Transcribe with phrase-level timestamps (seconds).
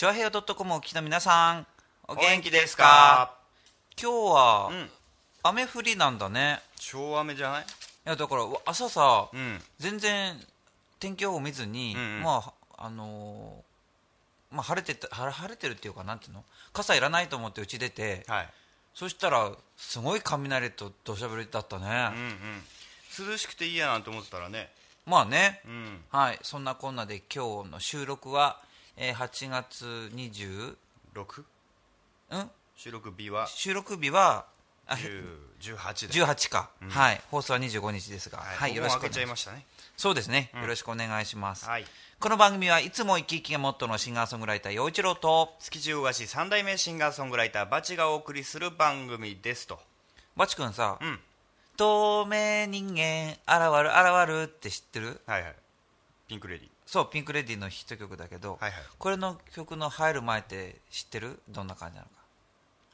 [0.00, 1.66] チュアヘア .com をお聞きの皆さん、
[2.08, 3.34] お元気ですか？
[4.00, 4.88] 今日は、うん。
[5.42, 6.60] 雨降りなんだね。
[6.78, 7.62] 超雨じゃない？
[7.64, 7.64] い
[8.06, 9.60] や、だから、朝さ、うん。
[9.78, 10.40] 全然
[11.00, 12.22] 天気予報見ずに、うんうん。
[12.22, 16.44] まあ、あのーまあ、晴れてた晴れ晴れてるっていうかなんていうの？
[16.72, 18.48] 傘いらないと思って家出てはい。
[18.94, 22.18] そしたらすごい雷と土砂降りだったね、う
[23.18, 23.32] んうん。
[23.32, 24.70] 涼しくていいやなと思ってたらね。
[25.04, 25.60] まあね。
[25.66, 26.00] うん。
[26.10, 26.38] はい。
[26.40, 28.62] そんなこんなで今日の収録は、
[29.02, 30.76] えー8月20
[31.14, 31.44] 6
[32.32, 32.50] うん？
[32.76, 33.46] 収録日は？
[33.46, 34.44] 収録日は
[34.86, 35.24] あ10
[35.78, 37.20] 18で18か、はい。
[37.30, 38.36] 放送は25日ですが。
[38.36, 39.64] ははいい、よよろしくお願いしまますね。
[39.96, 41.86] そうですね、よろしくお願いします、はい。
[42.18, 49.78] この番組はいつも生き生きがモットーのシンガーソングライター陽一郎と築地大菓子三代目シンガーソングライターバチがお送りする番組ですと。
[50.36, 51.18] バチ君さ、うん。
[51.78, 55.22] 透明人間現る現るって知ってる？
[55.24, 55.54] はいはい。
[56.28, 58.82] ピンクレディそうピンク・レディーのヒット曲だけど、はいはい。
[58.98, 61.38] これの曲の入る前って知ってる？
[61.48, 62.14] どんな感じなのか。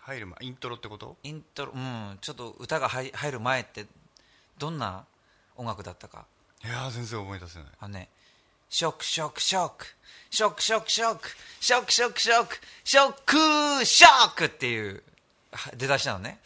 [0.00, 1.16] 入る前イントロってこと？
[1.22, 2.18] イントロうん。
[2.20, 3.86] ちょっと歌が入入る前って
[4.58, 5.06] どんな
[5.56, 6.26] 音楽だったか。
[6.62, 7.68] いやー全然思い出せない。
[7.80, 8.10] あのね
[8.68, 9.86] ショックショックショック。
[10.28, 11.28] ショックショックショック。
[11.60, 12.60] ショックショックショック。
[12.84, 15.02] ショックショックっていう
[15.52, 16.38] は出だしなのね。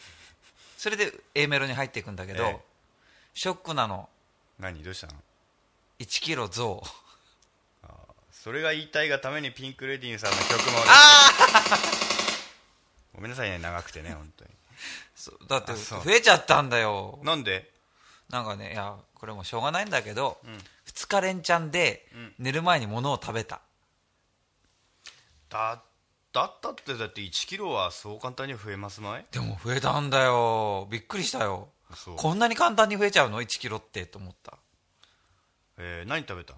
[0.76, 2.60] それで A メロに入っていくんだけど、ええ。
[3.34, 4.08] ショックなの。
[4.60, 4.84] 何？
[4.84, 5.14] どうしたの
[5.98, 6.80] ？1キロ増
[8.42, 10.78] それが言いたいがためにピンク・レディーさんの曲も
[13.14, 14.50] ごめんなさいね長くてね本当に。
[15.14, 17.18] そうだって増えちゃったんだよ。
[17.22, 17.70] なんで？
[18.30, 20.38] なんかねいやこれもしょうがないんだけど、
[20.86, 22.06] 2日連チャンで
[22.38, 23.60] 寝る前に物を食べた、
[25.50, 25.82] だ
[26.32, 29.26] だったってだって1キロはそう簡単に増えますまい？
[29.32, 30.88] でも増えたんだよ。
[30.90, 31.68] びっくりしたよ。
[32.16, 34.56] こんなに簡単に増えちゃうの？1キロってと思った。
[35.76, 36.54] えー何食べた？
[36.54, 36.56] ん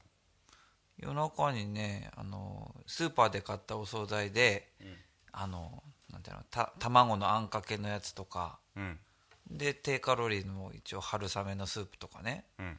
[1.02, 4.72] 夜中にねあのスーパーで買ったお惣菜で、
[5.32, 8.58] あのなんていうのた卵のあんかけのやつとか。
[8.76, 8.98] うん。
[9.50, 12.44] で低カロリーの一応春雨のスープとかね。
[12.58, 12.78] うん。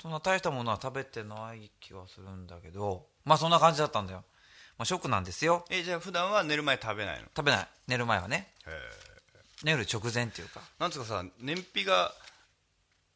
[0.00, 4.24] そんな大したものは食べてない気がするんだけどまあそんな感じだったんだよ、
[4.78, 5.64] まあ、ショックなんですよ。
[5.70, 7.24] えじゃあ普段は寝る前食べないの？
[7.34, 7.68] 食べない。
[7.88, 8.52] 寝る前はね。
[8.66, 8.70] へ
[9.64, 10.60] 寝る直前っていうか。
[10.78, 12.12] なんつうかさ燃費が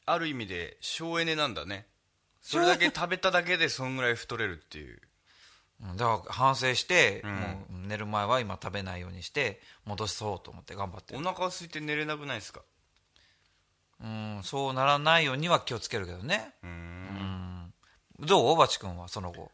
[0.07, 1.87] ある意味で省エネなんだね
[2.50, 5.00] それだけ食べただけでそんぐらい太れるっていう。
[5.83, 7.27] うんだから反省して、ん。
[7.27, 12.60] もう寝る前は今食べないようにして戻そうと思って頑張ってお腹空いて寝れなくないですか？
[14.03, 16.55] うんそうならないようには気をつけるけどね。
[16.62, 17.72] うーん。
[18.21, 18.27] うん。
[18.27, 18.56] どう？
[18.56, 19.50] バチ君はその後。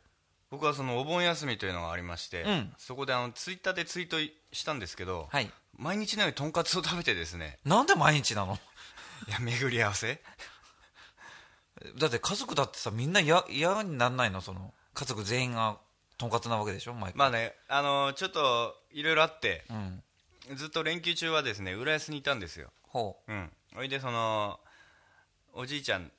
[0.51, 2.73] 僕はそのお盆休みというのがありまして、うん。
[2.79, 4.17] そこであのツイッターでツイート
[4.53, 5.51] したんですけど、はい。
[5.77, 7.59] 毎日のようにとんかつを食べてですね。
[7.65, 8.59] なんで毎日なの？
[9.29, 10.21] いや巡り合わせ？
[11.99, 14.41] だって家族だってさみんな嫌嫌になんないの？
[14.41, 15.79] その家族全員が
[16.19, 16.95] とんかつなわけでしょ？
[16.95, 17.15] 毎回。
[17.17, 20.03] まあねあのちょっといろいろあってうん。
[20.57, 22.71] ずっと連休中はですね浦安にいたんですよ。
[22.83, 23.33] ほう。
[23.33, 23.51] ん。
[23.77, 24.61] おいでその
[25.53, 26.11] おじいちゃん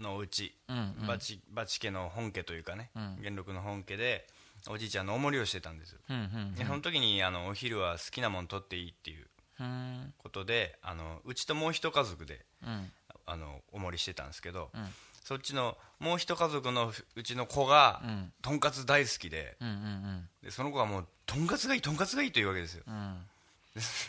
[0.00, 1.06] のお家、ううんうん。
[1.06, 3.18] バチバチ家の本家というかね、うん。
[3.22, 4.26] 元禄の本家で
[4.68, 6.18] おじいちゃんのお守りをしてたんですよ、うんう
[6.52, 6.54] ん。
[6.54, 9.26] でその時にあのお昼は好きなもん取っていいっていう
[9.60, 10.14] うん。
[10.18, 12.90] ことであのうちともう一家族でうん
[13.26, 14.86] あのお守りしてたんですけど、うん。
[15.24, 18.32] そっちのもう一家族のうちの子が、うん。
[18.42, 22.94] とんかつ大好きでうんうんでその子がもうとんかつがいいとんかつがいいというわけですよ、うん。
[22.94, 23.16] うん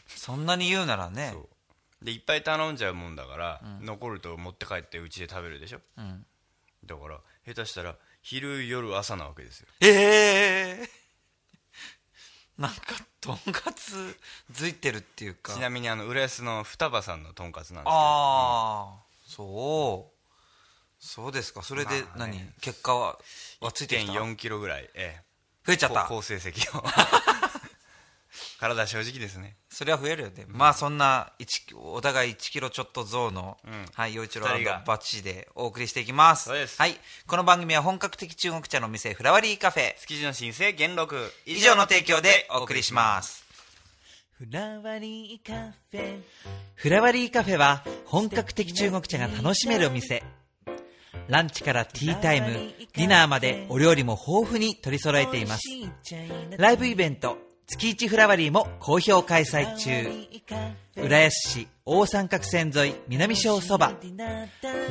[0.07, 1.33] そんなに言うならね。
[2.01, 5.79] でいっぱい頼んじゃうもんだから、残ると持って帰ってうちで食べるでしょ。
[5.97, 6.25] うん。
[6.85, 9.67] だから下手したら昼夜朝なわけですよ。
[9.81, 10.89] ええ
[12.57, 14.17] なんかとんかつ
[14.51, 15.53] づいてるっていうか。
[15.53, 17.97] ちなみにあの浦安の双葉さんのとんかつなんですけど。
[17.97, 19.04] ああ、
[19.35, 20.15] そう。
[20.99, 21.61] そうですか。
[21.61, 22.33] それでまあね。
[22.33, 23.19] 何、結果は
[23.59, 24.13] はついてきた？
[24.13, 25.21] 増1.4キロぐらい、え
[25.67, 25.77] え。
[25.77, 26.03] ちゃった？
[26.03, 26.83] え好成績を。
[28.59, 29.57] 体正直ですね。
[29.69, 33.85] それは増えるよね、まあそんな1お互い1キロちょっと増の、うん。
[33.93, 36.49] はい陽一郎バッチでお送りしていきます。
[36.49, 36.99] はい。
[37.27, 39.95] この番組は本格的中国茶の店フラワリーカフェ。
[39.99, 41.33] 築地の新生元禄。
[41.45, 43.44] 以上の提供でお送りします
[44.37, 46.19] フラワリーカフェ。
[46.75, 50.23] フラワリーカフェは本格的中国茶が楽しめるお店。
[51.29, 55.61] ランチからティータイムディナーまでお料理も豊富に取り揃えています。
[56.57, 57.37] ライブイベント
[57.67, 60.07] 月一フラワリーも好評開催中。
[60.97, 63.93] 浦安市大三角線沿い南小そば。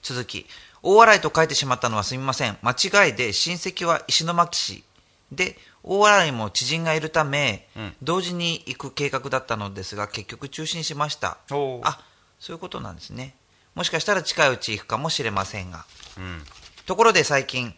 [0.02, 0.46] 続き、
[0.82, 2.58] 大笑いと書いてしまったのはすみません。
[2.62, 4.84] 間違いで親戚は石巻市
[5.32, 11.38] で、大笑いも知人がいるため、うん同時に行く計画だったのですが、結局中止にしました。
[11.82, 12.00] あ、
[12.38, 13.34] そういうことなんですね。
[13.74, 15.84] もしかしたら近いうち行くかもしれませんが。
[16.16, 16.42] うん
[16.86, 17.74] ところで最近、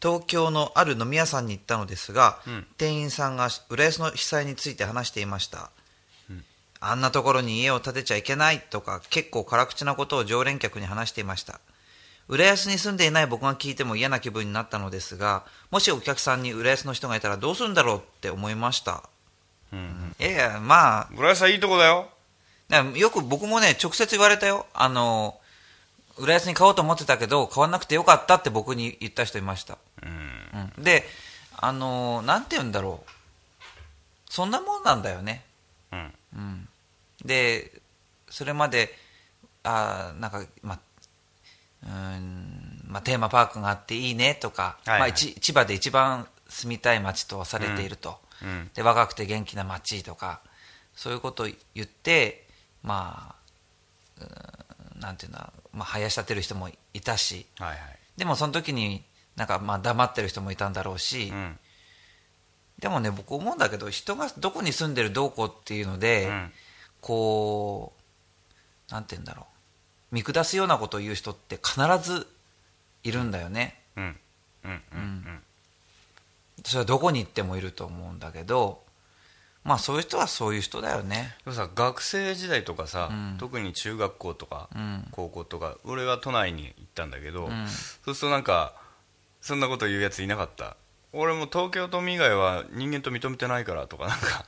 [0.00, 5.70] 東京のある飲み屋さんに行ったのですが、うん店員さんが浦安の被災について話していました。
[6.86, 11.60] あんなところに家を建てちゃいけないとか、結構辛口なことを常連客に話していました。
[12.28, 19.02] 浦安に住んでいない僕が聞いても嫌な気分になったのですが、もしお客さんに浦安の人がいたらどうするんだろうって思いました。
[19.72, 22.08] うんいやまあ、浦安はいいとこだよ
[22.96, 24.66] よく僕もね、直接言われたよ。
[24.72, 25.38] あの、
[26.16, 29.78] 浦安に買おうと思ってたけど、買わなくてよかったって僕に言った人いました。
[30.02, 31.04] うんうん、で、
[31.56, 33.10] あの、なんて言うんだろう。
[34.30, 35.44] そんなもんなんだよね。
[35.92, 36.68] うんうん。
[37.24, 37.70] で、
[38.28, 38.94] それまで、
[39.62, 40.78] あーなんか、まあ、
[41.84, 45.00] うーん、まあ、テーマパークがあっていいねとか、はいはい。
[45.00, 48.10] まあ、一千葉で一番住みたい街とされていると。
[48.42, 50.40] うんで若くて元気な街とか
[50.94, 52.46] そういうことを言って
[52.82, 53.36] ま
[54.18, 55.38] あうーんなんていうの
[55.72, 57.78] まあ林立てる人もいたしはいはい。
[58.16, 59.04] でもその時に
[59.36, 61.58] なんかまあ黙ってる人もいたんだろうし、うん。
[62.78, 66.52] でもね僕思うんだけど人がどこに住んでるどうこうっていうので、うん。
[67.00, 67.92] こ
[68.90, 69.53] うなんていうんだろう
[70.14, 72.28] 見下すようなことを言う人って必ず
[73.02, 74.04] いるんだよね、うん。
[74.64, 74.70] うん。
[74.70, 74.80] うん。
[74.98, 75.42] うん。
[76.64, 78.80] それはどこに行ってもいると思うんだけど
[79.64, 81.34] まあそういう人はそういう人だよね。
[81.44, 83.36] でもさ学生時代とかさ、うん。
[83.38, 85.08] 特に中学校とか、うん。
[85.10, 87.66] 高校とか俺は都内に行ったんだけど、ん。
[88.04, 88.74] そうするとなんか
[89.40, 90.76] そんなこと言うやついなかった。
[91.12, 94.46] 俺も東京都民以外は人間と認めてないからとかなんか。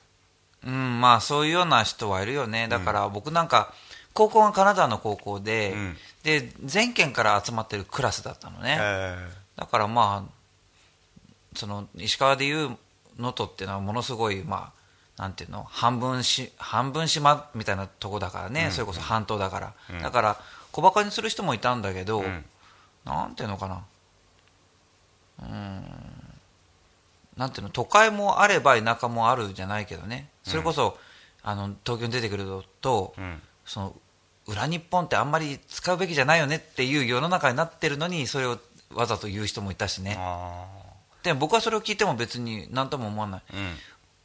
[0.64, 2.68] うん、まあそういうような人はいるよね。
[2.68, 3.72] だから僕なんか、
[4.16, 8.76] 高校が金沢の高校で、うんで、全県から集まってるクラスだったのね。
[8.80, 12.70] えだからまあ、その、石川でいう
[13.16, 14.72] 能登っていうのはものすごい、ま
[15.16, 15.62] あ、なんていうの？
[15.62, 18.70] 半分し、半分島みたいなとこだからね。
[18.72, 19.72] それこそ半島だから。
[19.90, 20.40] うんだから、
[20.72, 22.44] 小馬鹿にする人もいたんだけど、うん
[23.04, 23.84] なんていうのかな？
[25.42, 25.84] うん。
[27.36, 30.28] なんていうの、都会もあれば田舎もあるじゃないけどね。
[30.42, 30.98] それこそ、
[31.42, 32.46] あの、東京に出てくる
[32.80, 33.94] と、うんその、
[34.46, 38.58] 裏日本ってあんまり使うべきじゃないよねっていう世の中になってるのに、それを
[38.94, 40.16] わざと言う人もいたしね。
[40.18, 40.66] あ
[41.22, 43.42] でも僕はそれを聞いても別に何とも思わない。
[43.52, 43.74] ーうん。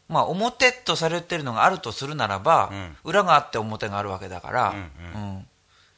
[0.07, 2.97] まあ、表とされてるのがあるとするならば、うん。
[3.03, 4.75] 裏があって表があるわけだから、
[5.15, 5.47] うんうん。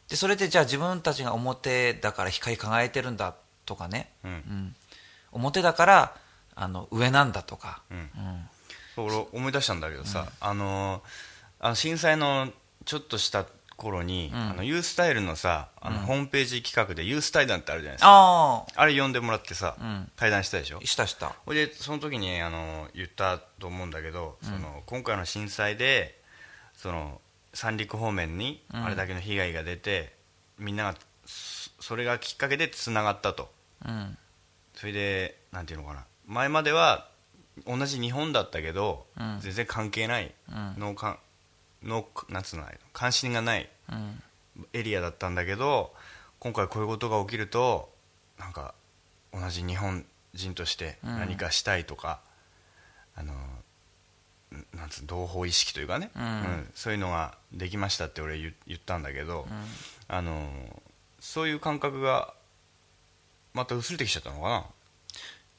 [0.08, 3.34] でそれでじゃあ自分たちが表だから光り輝いてるんだ
[3.66, 4.32] とかね、うん。
[4.32, 4.76] うん。
[5.32, 6.16] 表だから
[6.56, 7.82] あの上なんだとか、
[8.96, 11.02] 俺思い出したんだけどさ、あのー
[11.66, 12.50] あの震災の
[12.84, 14.36] ちょっとした頃に、ん。
[14.36, 18.10] あのユースタイルのさあの、ホームページ企画でユース対談ってあるじゃないですか。
[18.10, 20.12] ああれ呼んでもらってさ、うん。
[20.16, 20.80] 対談したでしょ？
[20.82, 21.36] あしたした。
[21.46, 26.20] ほいでその時にあの言ったと思うんだけど、その今回の震災で
[26.76, 27.20] その
[27.54, 28.86] 三陸方面にうん。
[28.86, 30.14] あれだけの被害が出て、
[30.60, 33.52] みんながそそれがきっかけでつながったと。
[33.86, 34.18] うん。
[34.76, 36.06] それでなんていうのかな。
[36.26, 37.08] 前までは
[37.68, 39.40] 同じ日本だったけど、うん。
[39.40, 40.76] 全然関係ない、うん。
[40.80, 41.20] のか
[41.84, 44.24] のなんつうの関心がないうん。
[44.72, 45.94] エリアだったんだけど
[46.40, 47.90] 今回こういうことが起きると
[48.38, 48.76] なんか
[49.34, 51.20] 同じ日本人としてうん。
[51.20, 52.20] 何かしたいとか、
[53.16, 56.70] あのんなんつうの同胞意識というかね、うん。
[56.76, 59.48] そういうのができましたって俺言言ったんだけど、
[60.08, 60.50] あの
[61.20, 62.34] そういう感覚が
[63.54, 64.66] また薄れてきちゃったのかな。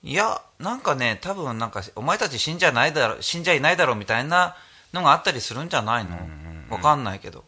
[0.05, 4.55] いやなんかね多分なんかお前たち死んじゃないだろ死んじゃいないだろうみたいな
[4.95, 6.17] のがあったりするんじゃないの、
[6.71, 7.45] うわかんないけど。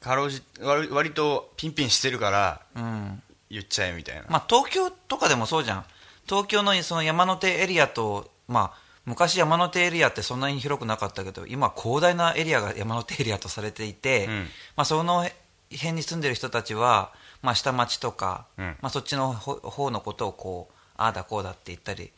[0.00, 3.22] かろうじ割割とピンピンしてるからうん。
[3.48, 5.84] 言っちゃえみたいな、まあ、東京とかでもそうじゃん。
[6.28, 14.32] 東京のその山手エリアと、まあ、昔山手エリアってそんなに広くなかったけど今広大なエリアが山手エリアとされていて、うん。
[14.76, 15.28] まあ、その
[15.70, 18.64] 辺に住んでる人たちは、まあ、下町とか、うん。
[18.80, 22.10] まあ、そっちの方方のことをこうああだこうだって言ったり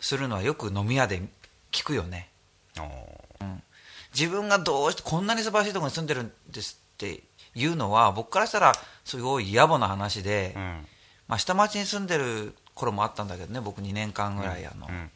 [0.00, 1.22] するのはよく飲み屋で
[1.70, 2.31] 聞くよね
[2.78, 3.22] おー
[4.14, 7.22] 自分がどうしてこんなに素晴らしいところに住んでるんですって
[7.54, 8.72] いうのは僕からしたら
[9.04, 10.86] すごい野暮な話で、うん。
[11.28, 15.10] まあ、下町に住んでる頃もあったんだけどね僕2年間ぐらいあの、うん。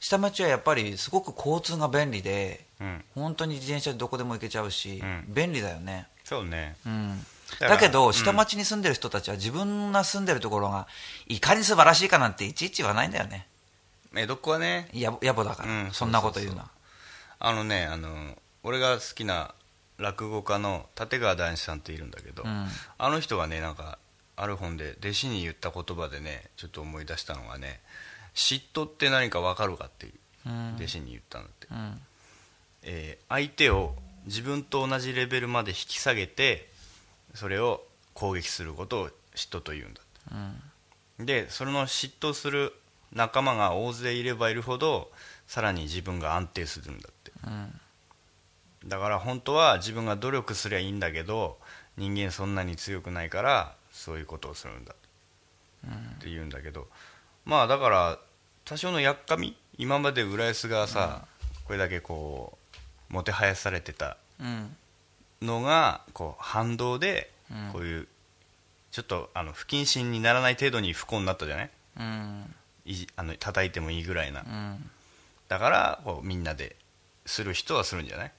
[0.00, 3.04] 下町はやっぱりすごく交通が便利でうん。
[3.14, 5.24] 本当に自転車でどこでも行けちゃうし、うん。
[5.28, 6.76] 便利だよね、そうね。
[6.86, 7.20] うん、
[7.60, 8.12] だけど、うん。
[8.12, 10.86] 下町に住んでる人たちは自分が住んでるところが
[11.26, 13.47] いかに素晴らしいかなんていちいち言わないんだよね
[14.20, 14.88] 江戸っ子はね。
[14.92, 16.70] や野暮だから、うんそんなこと言うのは
[17.38, 19.54] あのねあの俺が好きな
[19.98, 22.66] 落語家の立川談志さんっているんだけど、うん。
[22.98, 23.98] あの人がねなんか
[24.36, 27.80] ある本で弟子に言った言葉でねちょっと思い出したのがね
[28.34, 30.12] 嫉妬って何か分かるかっていう
[30.46, 30.74] うん。
[30.76, 32.00] 弟子に言ったんだって、うん。
[32.82, 33.94] えー相手を
[34.26, 36.68] 自分と同じレベルまで引き下げて
[37.34, 37.82] それを
[38.14, 40.00] 攻撃することを嫉妬と言うんだ
[40.32, 40.50] うん。
[41.22, 42.72] ってでその嫉妬する
[43.12, 45.10] 仲間が大勢いればいるほど
[45.46, 47.32] さらに自分が安定するんだって。
[47.46, 47.80] うん。
[48.88, 51.58] だから本当は自分が努力すりゃいいんだけど
[51.96, 55.86] 人間そんなに強くないからそういうことをするんだっ
[56.20, 56.86] て言うんだけど。
[57.44, 58.18] まあだから
[58.64, 61.26] 多少のやっかみ今まで浦安がさ、
[61.64, 62.58] これだけこ
[63.10, 64.76] うもてはやされてたうん。
[65.40, 67.72] のがこう反動でうん。
[67.72, 68.08] こういう
[68.90, 71.70] ちょっとあの不謹慎にならない程度に不幸になったじゃない？
[71.98, 72.54] うん
[72.88, 74.40] いじあの叩いてもいいぐらいな。
[74.40, 74.90] うん。
[75.48, 76.76] だからこうみんなで
[77.26, 78.32] する人はするんじゃない？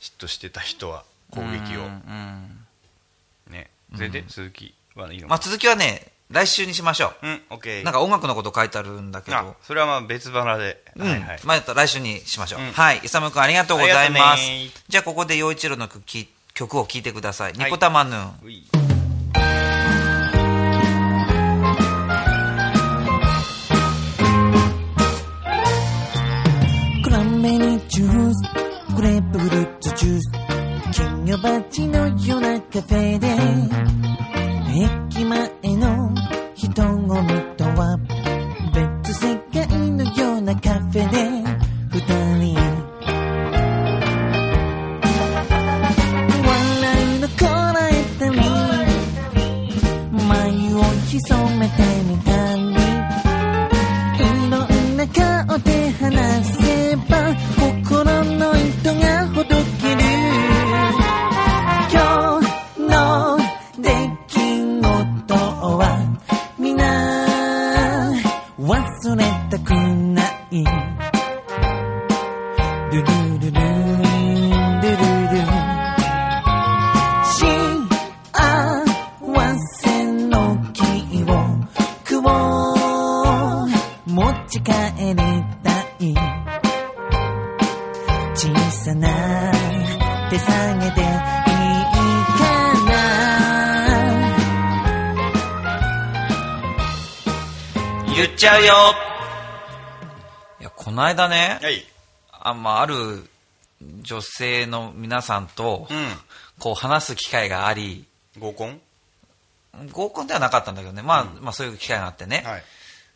[0.00, 2.66] 嫉妬してた人は攻撃を、うん
[3.50, 3.70] ね。
[3.94, 7.26] それで続きはいいのまあ、続きはね来週にしましょう。
[7.28, 9.36] んオッケーうなんか音楽のこと書いてあるんだけど。
[9.36, 11.08] あそれはまあ別腹で、うん。
[11.08, 11.40] はいはい。
[11.44, 12.72] まあ、来週にしましょう、うん。
[12.72, 13.00] はい。
[13.02, 14.42] 勇君ありがとうございます。
[14.88, 15.88] じゃあここで陽一郎の
[16.54, 17.64] 曲を聴いてください「はい。
[17.66, 18.68] ニコタマヌーン」
[29.80, 30.20] 金
[31.24, 33.28] 魚鉢のようなカフェで
[35.14, 36.12] 駅前の
[36.54, 37.96] 人混みとは
[38.74, 41.37] 別世界のようなカフェで。
[101.08, 101.84] 間ねはい。
[102.32, 103.28] あ,、まあ、ある
[104.02, 105.94] 女性の皆さんとう
[106.60, 108.80] こう話す機会がありん合コン？
[109.92, 112.62] 合コンではなかったんだけどね、まあまあそういう機会があってね、はい。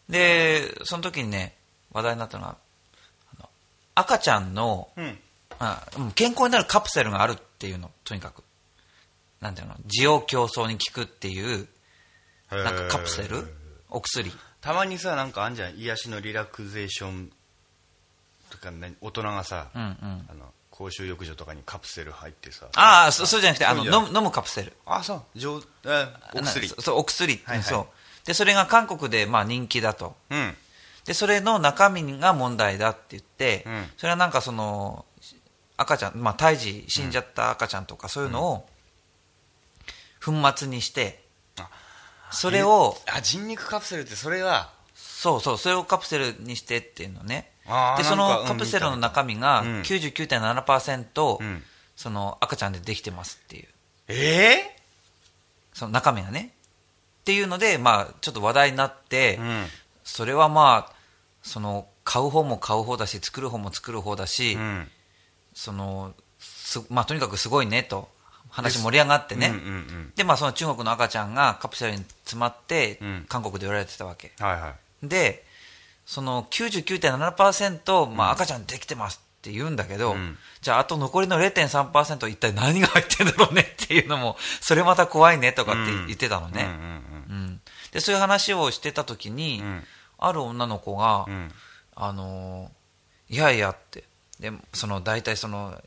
[0.09, 1.55] でその時にね
[1.93, 2.57] 話題になったのが
[3.95, 5.19] 赤ちゃんのうん。
[5.59, 7.91] あうん健康になるカプセルがあるっていうの。
[8.05, 8.43] とにかく。
[9.41, 9.75] なんていうの？
[9.87, 11.69] 需要競争に効くっていう
[12.51, 13.53] なんかカプセル？
[13.91, 14.33] お薬。
[14.61, 15.77] たまにさなんかあんじゃん。
[15.77, 17.31] 癒しのリラクゼーション
[18.52, 20.26] とか、ね、大人がさ、うんうん。
[20.28, 24.73] あの公衆浴場とかにカプセル入ってさああそそうじゃなくてあの飲む飲むカプセル。
[24.87, 25.38] あそう。
[25.38, 26.68] 上えお薬。
[26.68, 27.62] なそそうお薬、はいはい。
[27.62, 28.26] そう。
[28.26, 30.16] でそれが韓国でまあ人気だと。
[30.30, 30.54] うん。
[31.04, 33.85] でそれの中身が問題だって言って、うん。
[33.97, 35.04] それはなんかその
[35.76, 38.66] 赤ちゃん、まあ、胎児死んじゃった赤ちゃんとかそういうのを
[40.25, 41.23] 粉末にして、
[41.59, 41.68] あ
[42.30, 47.51] それをあ人肉カプセルってそれはそうそうそれをカプセルにしてっていうのね
[47.99, 49.81] でそのカプセルの中身がうん。
[49.83, 51.62] 99.7%、うん。
[51.97, 53.69] その赤ちゃんでできてますっていう。
[54.09, 54.76] え
[55.73, 56.55] その中身がね。
[57.21, 59.64] っていうので、まあ、ちょっと話題になって、えうん。
[60.05, 60.93] それはまあ
[61.43, 64.88] その買う方も買う方だし作る方も作る方だし、うん。
[65.55, 68.09] そのすまあ、とにかくすごいねと
[68.49, 70.12] 話盛り上がってね、うんうんうん。
[70.17, 73.26] でまあ、その中国の赤ちゃんがカプセルに詰まって、うん。
[73.29, 74.33] 韓国で売られてたわけ。
[74.38, 75.09] はいはい。
[75.09, 75.45] で
[76.06, 80.37] その99.7%、まあ、赤ちゃんできてますって言うんだけど、うん。
[80.61, 86.68] じゃああと残りの0.3%一体何が入ってんだろうねっていうのも それまた怖いねとかって言ってたのね、
[87.92, 89.87] でそういう話をしてた時に、うん。
[90.18, 91.35] ある女の子が、うん。
[91.35, 91.54] うん
[91.94, 94.04] あのーいやいやって。
[94.40, 95.80] でその大体その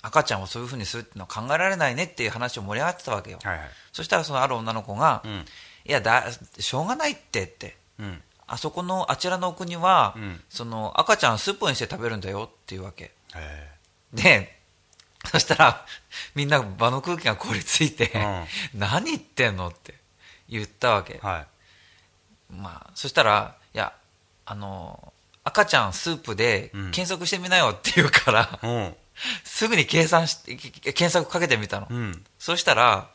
[0.00, 3.70] 赤ちゃんをそういうふうにするっていうのは考えられないねっていう話を盛り上がってたわけよ、はいはい。
[3.92, 5.44] そしたらそのある女の子が、うん。
[5.84, 6.26] いやだ
[6.58, 7.76] しょうがないってって。
[7.98, 10.40] うんあそこのあちらの国は、うん。
[10.48, 13.12] その赤ちゃんスープにして食べるんだよっていうわけ。
[13.36, 13.68] へ
[14.12, 14.58] で
[15.24, 15.86] そしたら
[16.34, 18.10] みんな場の空気が凍りついて、
[18.74, 19.94] 何言ってんのって
[20.48, 21.20] 言ったわけ。
[21.22, 21.46] え、はい。
[22.52, 23.92] まあ、そしたらいや
[24.44, 25.12] あの
[25.44, 26.80] 赤ちゃんスープでうん。
[26.90, 28.96] 検索してみなよって言うから、うん。
[29.44, 32.24] すぐに計算し検索かけてみたの、うん。
[32.36, 33.10] そしたら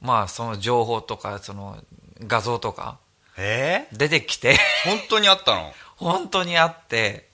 [0.00, 1.84] まあその情報とかその
[2.20, 2.98] 画像とか
[3.36, 3.88] え？
[3.92, 4.56] え出てきて。
[4.84, 5.72] 本当にあったの？
[5.96, 7.28] 本当にあって。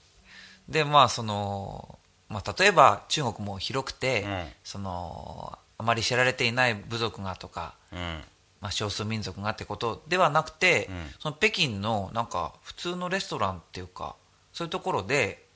[0.69, 4.53] でまあその、まあ、例えば中国も広くて、うん。
[4.65, 8.23] そのあまり知られていない部族がとか、うん。
[8.61, 11.15] まあ、少数民族がってことではなくて、うん。
[11.21, 14.17] その北京のなんか普通のレストランっていうか
[14.53, 15.47] そういうところで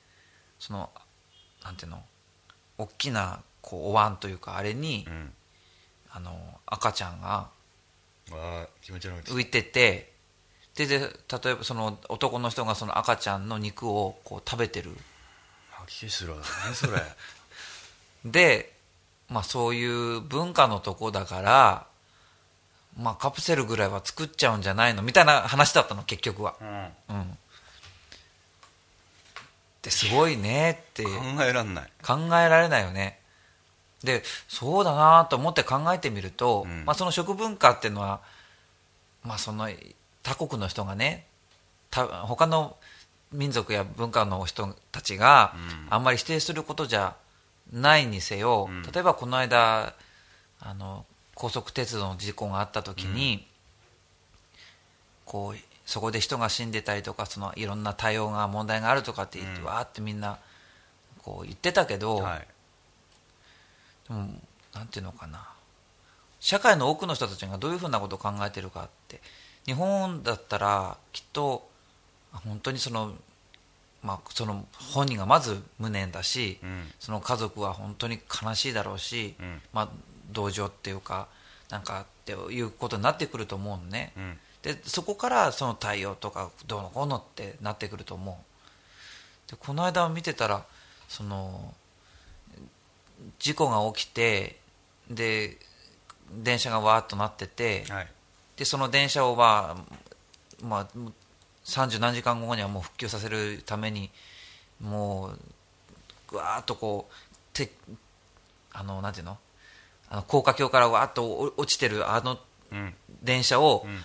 [0.59, 0.89] その
[1.63, 2.03] なんていうの？
[2.77, 5.33] 大きなこうお椀というかあれに、うん。
[6.15, 7.49] あの赤ちゃんが
[8.29, 10.12] 浮いてて
[10.75, 14.91] でで例えばその男の人がその赤ちゃんの肉をこう食べてる。
[15.69, 17.01] 吐き気するわ何それ。
[18.25, 18.73] で、
[19.29, 21.87] まあ、そういう文化のとこだから、
[22.97, 26.55] まあ、カプセルぐらいは作っちゃうんじゃないのみたいな話だったの結局は。
[26.61, 26.93] うん。
[27.09, 27.37] うん。
[29.81, 31.03] ですごいねって。
[31.03, 31.11] 考
[31.43, 31.91] えらんない。
[32.01, 33.19] 考えられないよね。
[34.03, 36.85] でそうだなと思って考えてみると、うん。
[36.85, 38.21] まあ、その食文化っていうのは、
[39.23, 39.69] まあ、その
[40.23, 41.25] 他国の人がね
[41.91, 42.75] た他の
[43.31, 45.93] 民族や文化の人たちがうん。
[45.93, 47.15] あんまり否定することじゃ
[47.71, 48.81] ないにせよ、うん。
[48.83, 49.93] 例えばこの間
[50.59, 53.45] あの高速鉄道の事故があった時に、
[55.25, 59.65] こうそこで人が死んでたりとかそのいろんな対応が問題があるとかって言って、うん。
[59.65, 60.37] わーってみんな
[61.23, 62.47] こう言ってたけど、はい。
[64.07, 64.27] でも
[64.73, 65.49] なんていうのかな。
[66.39, 69.21] 社会の多くの人たちがどういうふうなことを考えてるかって
[69.65, 71.67] 日本だったらきっと
[72.33, 73.13] あ本当にその,、
[74.01, 76.91] まあ、その本人がまず無念だし、うん。
[76.99, 79.61] その家族は本当に悲しいだろうし、うん。
[79.71, 79.89] まあ、
[80.31, 81.27] 同情っていうか
[81.69, 84.37] なんかっていうことになってくると思うのね、うん。
[84.63, 88.31] でそこからその対応とかどうのこうのってなってくると思
[89.47, 89.51] う。
[89.51, 90.65] でこの間見てたら
[91.07, 91.73] その
[93.39, 94.57] 事故が起きて
[95.09, 95.57] で
[96.33, 98.07] 電車がわーっとなっててはい
[98.57, 100.87] でその電車をまあ、まあ、
[101.65, 104.09] 30何時間後にはもう復旧させるために
[104.81, 105.39] もう
[106.29, 107.13] ぐわーっとこう
[107.53, 107.71] て
[108.71, 109.37] あのなんていうの？
[110.09, 112.37] あの高架橋からわーっとお落ちてるあの
[112.71, 114.01] うん電車をうん。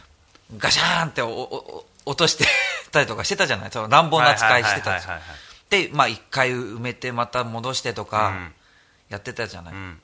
[0.56, 2.46] ガシャーンっておおお落として
[2.90, 3.70] たりとかしてたじゃない？
[3.70, 4.98] その乱暴な扱いしてた
[5.68, 8.50] で、まあ、一回埋めてまた戻してとか
[9.10, 10.00] やってたじゃない、うん。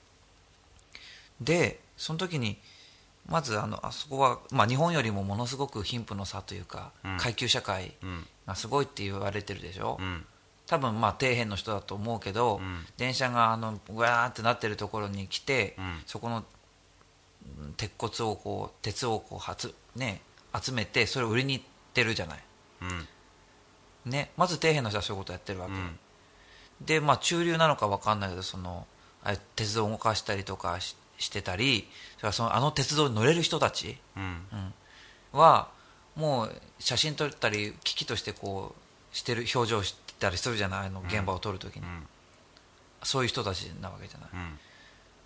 [1.40, 2.58] でその時に
[3.26, 7.16] まずあのあそこは、まあ、日本よりもものすごく貧富の差というか、うん。
[7.16, 8.26] 階級社会うん。
[8.46, 10.26] がすごいって言われてるでしょ、うん。
[10.66, 12.86] 多分まあ底辺の人だと思うけど、うん。
[12.96, 16.02] 電車があのうわーってなってるところに来て、うん。
[16.06, 16.44] そこの
[17.58, 20.20] うん鉄骨をこう鉄をこうはつ、ね、
[20.58, 22.38] 集めてそれを売りに行ってるじゃない、
[24.04, 24.10] うん。
[24.10, 25.98] ね、まず底辺の人はそういうことやってるわけ、うん。
[26.80, 28.86] で、まあ、中流なのか分かんないけどその
[29.56, 34.74] 鉄道を動かしたりとかししてたりそれそのあの鉄道に乗れる人たちうん。
[35.32, 35.68] は
[36.16, 38.74] もう写真撮ったり危機としてこ
[39.12, 42.06] うしてる表情してたりするじゃないあの現場を撮るときに、うん。
[43.02, 44.58] そういう人たちなわけじゃない、うん。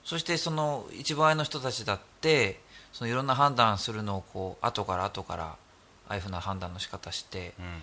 [0.05, 2.61] そしてその一番上の人たちだって
[2.93, 5.57] そのいろんな判断するのをこう後から後からあ
[6.09, 7.53] あいうふうな判断の仕方して。
[7.59, 7.83] うん。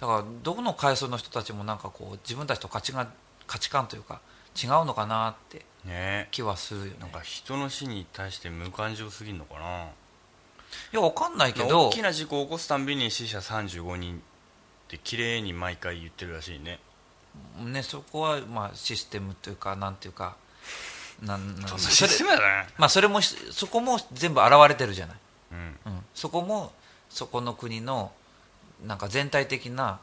[0.00, 3.06] だからどこの階層の人たちもなんかこう自分たちと価値が
[3.46, 4.20] 価値観というか
[4.56, 6.28] 違うのかなってね。
[6.30, 6.80] 気はする。
[6.80, 9.84] よねなんか人の死に対して無感情すぎんのかな。
[10.92, 11.88] いやわかんないけど。
[11.88, 14.20] 大きな事故を起こすたんびに死者35人っ
[14.88, 16.80] て綺麗に毎回言ってるらしいね。
[17.64, 20.36] ね、そこはまあシステムというかなんていうか
[21.22, 25.16] なんなんシステれムだねまあそれもしそこも全部現れてるじゃない、
[25.52, 25.92] うん。
[25.92, 26.72] うん、そこも
[27.10, 28.12] そこの国の
[28.86, 29.98] なんか全体的な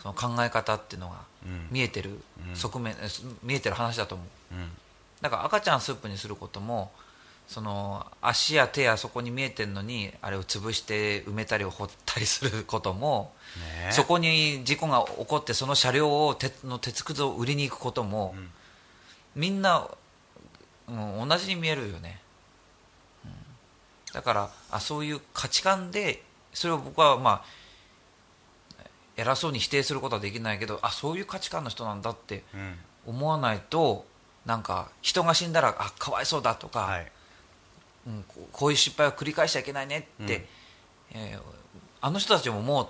[0.00, 1.68] その考え方っていうのがうん。
[1.70, 2.56] 見えてるうん。
[2.56, 3.08] 側面、え
[3.42, 4.54] 見えてる話だと思う。
[4.54, 4.70] うん
[5.20, 6.90] だから赤ちゃんスープにすることも
[7.48, 13.32] その足や手やそこに見えてるのにあれを潰して埋めたり掘ったりすることも、
[13.86, 13.90] ね。
[13.90, 18.50] そこに事故が起こってその車両を鉄の鉄くずを売りに行くことも、うん。
[19.34, 19.88] みんな、
[20.88, 22.20] うん、同じに見えるよね、
[23.24, 23.32] うん。
[24.12, 27.42] だからあそういう価値観でそれを僕はま
[28.78, 28.84] あ
[29.16, 32.78] 偉そうに否定することはできないけどあそういう価値観の人なんだってうん。
[33.06, 34.04] 思わないと
[34.48, 37.12] なんか人が死んだらあかわいそうだとか、はい。
[38.06, 40.46] うん、こういう失敗を繰り返しちゃいけないねって、
[41.12, 41.40] えー
[42.00, 42.86] あの人たちも思う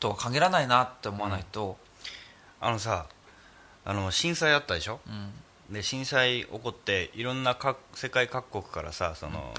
[0.00, 1.76] とは限らないなって思わないと、
[2.60, 3.06] あのさ
[3.84, 5.00] あの震災あったでしょ？
[5.06, 5.74] うん。
[5.74, 9.52] で震災起こっていろんな各世界各国からさその、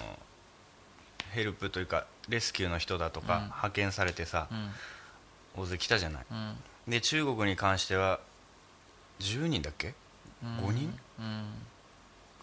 [1.32, 3.44] ヘルプというかレスキューの人だとか、うん。
[3.44, 4.72] 派遣されてさうん。
[5.64, 6.26] 大勢来たじゃない。
[6.32, 6.56] うん。
[6.88, 8.20] で中国に関しては
[9.20, 9.90] 10人だっけ？
[9.90, 9.94] うん
[10.62, 10.94] 5人？
[11.20, 11.46] うん。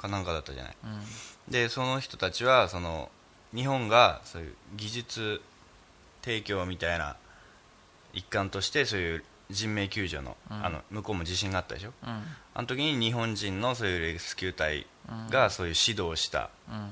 [0.00, 0.76] かなんかだったじゃない？
[0.84, 1.52] うん。
[1.52, 3.10] でその人たちはその
[3.54, 5.40] 日本がそういう技術
[6.22, 7.16] 提供みたいな
[8.12, 10.64] 一環としてそういう人命救助の,、うん。
[10.64, 11.92] あの向こうも地震があったでしょ？
[12.02, 12.22] うん。
[12.54, 14.86] あの時に日本人のそういうレスキュー隊
[15.30, 16.90] がそういう指導をしたうん。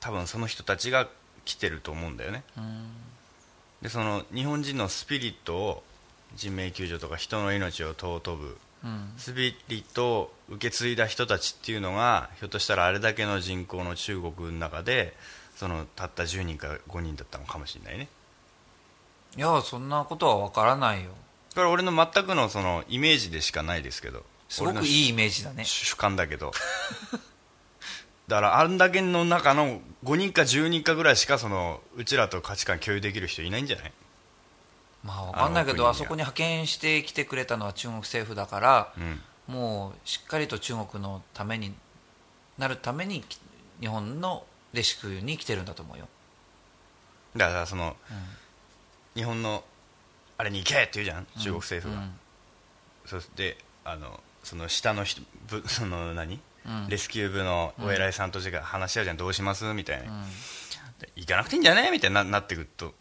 [0.00, 1.08] 多分その人たちが
[1.44, 2.44] 来てると思うんだよね。
[2.56, 2.90] うん。
[3.82, 5.82] でその日本人のスピリットを
[6.34, 8.56] 人命救助とか人の命を尊ぶうん
[9.16, 15.14] スピリットを受け継いだ人たちっていうのがひょっとしたらあれだけの人口の中国の中で
[15.56, 18.08] そのたった10人か5人だったのかもしれないね。
[19.36, 21.10] いやそんなことは分からないよ。
[21.54, 24.24] これ俺の全くのそのイメージでしかないですけど。
[24.48, 25.64] すごくいいイメージだね。
[25.64, 26.52] 主主観だけど。
[28.28, 33.92] だからあんだけの中の5人か10人かぐらいしかそのうちらと価値観共有できる人いないんじゃない？
[35.04, 39.20] まあ分かんないけどあそこに派遣してきてくれたのは中国政府だからうん。
[39.46, 41.72] もうしっかりと中国のために
[42.58, 43.38] なるためにき
[43.80, 46.06] 日本のレシキューに来てるんだと思うよ、
[47.34, 47.96] だからその
[49.14, 49.64] 日本の
[50.36, 51.26] あれに行けって言うじゃん？
[51.38, 52.12] 中国政府が、うん。
[53.06, 56.88] そしてあのその下の人部 その何、うん。
[56.88, 59.64] レスキュー部のお偉いさんとが話し合うじゃん、どうします？
[59.72, 60.24] みたいな、うん。
[61.16, 61.90] 行かなくていいんじゃね？
[61.90, 62.94] みたいにななってくると、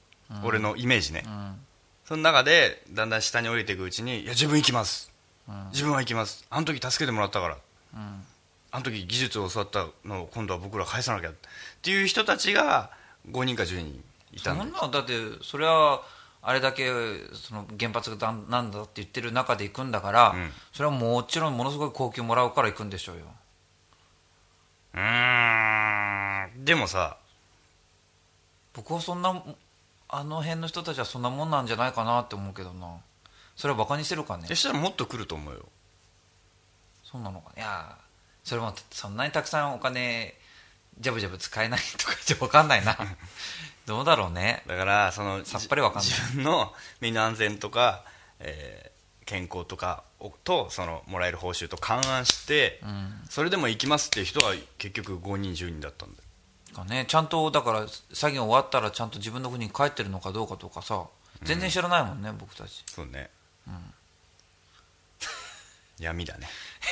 [0.44, 1.67] 俺のイメージね、うん
[2.08, 5.12] その中でだんだん下に降りていくうちにいや自分行きます。
[5.50, 5.68] うん。
[5.72, 6.48] 自分は行きます。
[6.50, 7.58] あの時助けてもらったから。
[7.96, 8.24] うん。
[8.72, 11.32] あの時技術を教わったのを今度は僕ら返さなきゃ。
[11.32, 11.34] っ
[11.82, 12.92] ていう人たちが
[13.30, 16.02] 5人か10人いたそんなだってそれは
[16.42, 16.90] あれだけ
[17.34, 20.52] その原発がだんなんだって言ってる中で行くんだから、うん。
[20.72, 23.24] それはもちろんものすごい高級もらうから行くんでしょうよ。
[24.94, 26.64] うーん。
[26.64, 27.18] でもさ
[28.74, 29.44] 僕はそんな
[30.10, 32.98] あの辺の人たちはそんなもんなんじゃないかなって思うけどな。
[33.56, 34.46] それはバカにしてるかね。
[34.48, 35.66] そしたらもっと来ると思うよ。
[37.04, 37.50] そうなのか。
[37.50, 37.98] ねいや
[38.44, 40.34] それもそんなにたくさんお金
[41.00, 42.98] ジャブジャブ使えないとかじゃ分かんないな。
[43.86, 44.64] どうだろうね。
[44.68, 46.12] だからそのさっぱりわかんない。
[46.12, 48.04] 自分の身の安全とか、
[48.40, 53.22] えー健康とかをとそのもらえる報酬と勘案して、うん。
[53.30, 56.24] それでも行きますっていう人が結局5人10人だったんだよ
[56.78, 57.06] かね。
[57.08, 61.06] ちゃんとだから作業終わったらちゃんと自分の国に帰ってるのかどうかとかさ
[61.44, 62.84] 全然知らないもんね、僕たち。
[62.88, 63.30] そうね、
[66.00, 66.48] 闇だね。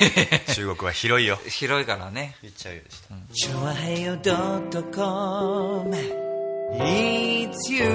[0.54, 1.38] 中国は広いよ。
[1.48, 2.36] 広いからね。
[2.42, 5.96] 言っちゃうようでした、チョアヘヨドットコム。
[6.78, 7.86] It's you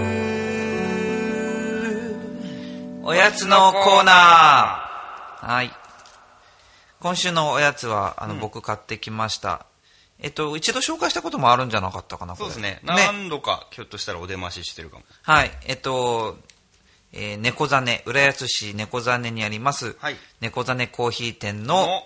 [3.03, 5.47] おやつのコーナー。
[5.47, 5.71] はい。
[6.99, 9.65] 今週のおやつはあの、僕買ってきました
[10.21, 12.79] えっと一度紹介したこともあるんじゃなかったかなそうですね。
[12.83, 15.03] 何度かひょっとしたらお出まししてるかも。
[15.23, 15.51] はい。
[15.65, 16.37] えっと
[17.11, 20.15] えー猫ザネ浦安市猫ザネにあります、はい。
[20.39, 22.03] 猫ザネコーヒー店の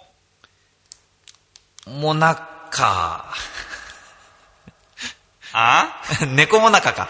[1.87, 2.35] モナ
[2.71, 3.33] カ。
[5.51, 6.01] あ？
[6.35, 7.09] 猫モナカか。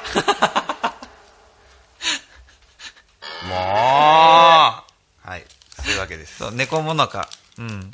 [3.47, 3.57] もう。
[5.29, 5.45] はい。
[5.83, 6.37] そういうわけです。
[6.39, 7.29] そう猫モナカ。
[7.59, 7.91] うん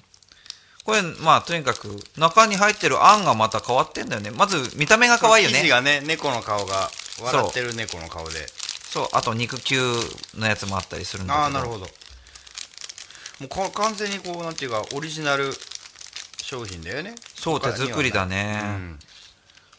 [0.83, 4.31] これまあとにかく中に入ってるあんがまた変わってんだよね。
[4.31, 5.59] まず見た目が可愛いよね。
[5.59, 6.89] 生地がね猫の顔が
[7.21, 8.47] 笑ってる猫の顔で。
[8.89, 9.07] そう。
[9.13, 9.79] あと肉球
[10.37, 11.43] のやつもあったりするんだけど。
[11.43, 11.85] ああなるほど。
[13.39, 15.51] もうか完全にこうなんていうかオリジナル
[16.41, 17.15] 商品だよね。
[17.35, 18.99] そう手作りだうね、ん。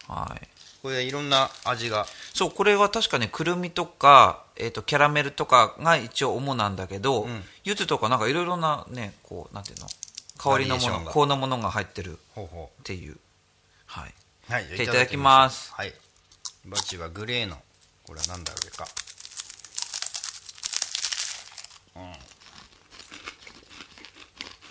[0.09, 0.49] はい。
[0.83, 2.07] これいろんな味が。
[2.33, 7.43] そうこれは確かねくるみとか、えー、とキャラメルとかが一応主なんだけど、うん。
[7.65, 9.87] 柚子とかなんかいろいろなねこうなんていうの？
[10.43, 12.19] 香りのもの香のものが入ってる。
[12.37, 13.17] っていう。
[13.87, 14.15] はい、
[14.49, 15.73] うはいじゃあいただきます。
[15.73, 15.95] はい。
[16.65, 17.57] バチはグレーの
[18.03, 18.85] これは何だろうか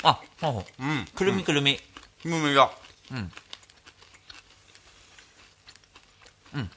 [0.03, 0.83] あほうほう。
[0.83, 1.05] うん。
[1.15, 1.79] くるみくるみ、
[3.11, 3.31] うん。
[6.53, 6.69] うん。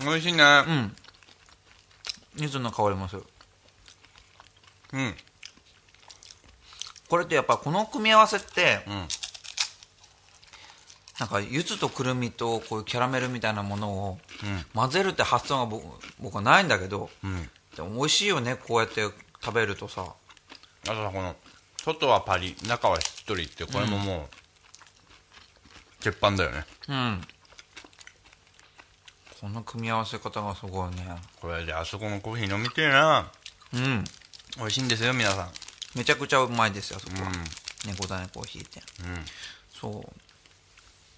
[0.00, 0.44] 美味しいね。
[0.66, 0.96] うん。
[2.36, 3.24] 柚子の香りもする。
[4.92, 5.14] うん
[7.08, 9.08] これってやっぱこの組み合わせってうん
[11.20, 14.64] なんか柚子とくるみとこういうキャラメルみたいなものをうん。
[14.74, 15.84] 混ぜるって発想が僕
[16.20, 17.48] 僕はないんだけどうん。
[17.76, 19.02] でも美味しいよねこうやって
[19.42, 20.04] 食べるとさ。
[20.86, 21.36] あとさこの
[21.84, 24.28] 外はパリ中はしっとりってこれもも
[26.00, 26.64] う、鉄板だよね。
[26.88, 27.20] うん。
[29.40, 31.04] この組み合わせ方がすごいね。
[31.40, 33.30] これであそこのコーヒー飲みてえな。
[33.74, 34.04] うん。
[34.56, 35.48] 美味しいんですよ皆さん
[35.94, 37.34] めちゃくちゃうまいですよそこは、うん。
[37.86, 39.24] 猫種コーヒーってうん。
[39.80, 40.02] そう。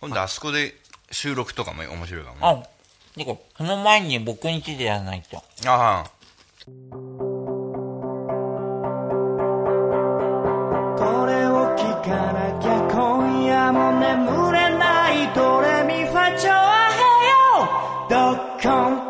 [0.00, 0.74] 今度あそこで
[1.10, 2.40] 収録とかも面白いかもね。
[2.42, 2.62] あ
[3.16, 5.42] でこその前に僕ん家でやらないと。
[5.66, 6.10] あ。
[6.66, 6.70] こ
[11.26, 18.08] れを聞かなきゃ今夜も眠れないドレミファチョアヘヨ。
[18.10, 19.05] ドッコン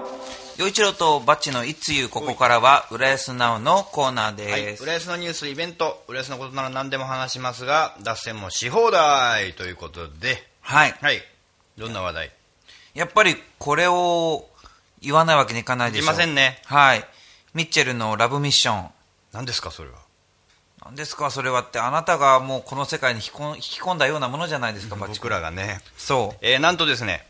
[0.66, 6.02] 陽一郎とバッチのいつゆここからは浦安ナウのコーナーはいです、浦安のニュースイベント。
[6.09, 10.44] 浦安のことなら何でも話しますが脱線もし放題ということで。
[10.62, 10.94] はい。
[11.00, 11.22] はい。
[11.79, 12.33] どんな話題？
[12.94, 14.44] やっぱりこれを
[15.00, 16.61] 言わないわけにいかないでしょいませんね。
[16.64, 17.05] はい。
[17.55, 18.90] ミッチェルのラブミッション。
[19.33, 19.98] 何ですかそれは？
[20.85, 25.79] 何ですかそれはってあなたがもうこの世界に引き込ん引き込んだようなものじゃないですかバッチ僕らがね。
[25.96, 26.38] そう。
[26.40, 27.24] えーなんとですね、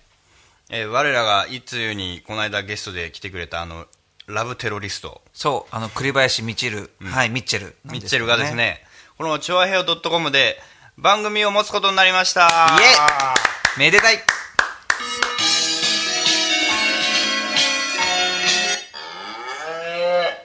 [0.69, 3.87] えー我らがいつゆにこの間ゲストで来てくれたあの
[4.27, 5.23] ラブテロリスト。
[5.33, 7.77] そうあの栗林ミチル、はいミッチェル。
[7.85, 8.81] ミッチェルがですね
[9.17, 10.59] このチョアヘオ .com で
[10.99, 12.49] 番組を持つことになりました。
[12.49, 14.17] イエめでたい。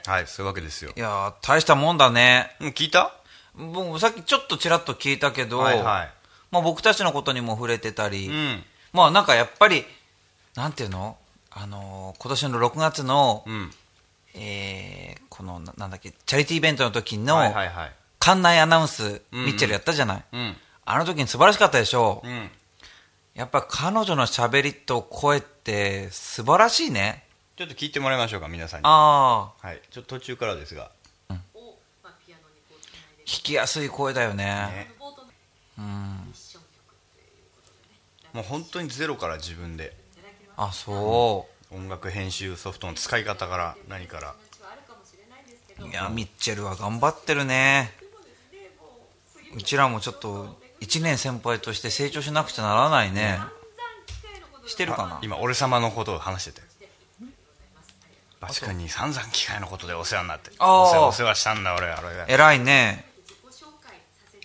[0.05, 0.91] はいそういうわけですよ。
[0.95, 2.55] いやー大したもんだね。
[2.59, 3.11] 聞いた
[3.55, 5.31] 僕さっきちょっとちらっと聞いた？
[5.31, 6.09] けど、はいはい
[6.51, 9.85] まあ、僕たちのことにも触れてたり、うんまあなんかやっぱり
[10.55, 11.17] なんていうの？
[11.51, 13.71] あのー今年の6月の、うん。
[14.35, 16.11] えーこのななんだっけ？
[16.25, 17.91] チャリティーイベントの時のはいはいはい。
[18.19, 19.45] 館内アナウンス、うんうん。
[19.45, 20.55] ミッチェルやったじゃない、うん。
[20.85, 22.21] あの時に素晴らしかったでしょ？
[22.23, 22.49] う、うん。
[23.33, 27.23] やっぱ彼女の喋りと声って素晴らしいね。
[27.55, 28.85] ちょっと聞いてもらいましょうか皆さんに。
[28.85, 29.67] ああ。
[29.67, 29.81] はい。
[29.89, 30.91] ちょっと途中からですが。
[31.29, 31.39] 弾
[33.25, 34.45] きやすい声だよね。
[34.45, 34.91] ね。
[35.77, 36.33] うん。
[38.33, 39.95] もう本当にゼロから自分で
[40.63, 44.35] あそ音楽編集ソフトの使い方から何から。
[45.83, 47.91] ういやミッチェルは頑張ってるね。
[49.55, 53.39] うちらもちょっと1年先輩として成長しなくちゃならないね。
[54.67, 55.19] してるかな？
[55.23, 56.61] 今俺様のことを話してて。
[58.39, 60.51] バチ君に散々機械のことでお世話になって。
[60.59, 61.99] お世話したんだ俺は。
[62.05, 63.05] 俺が、偉いね。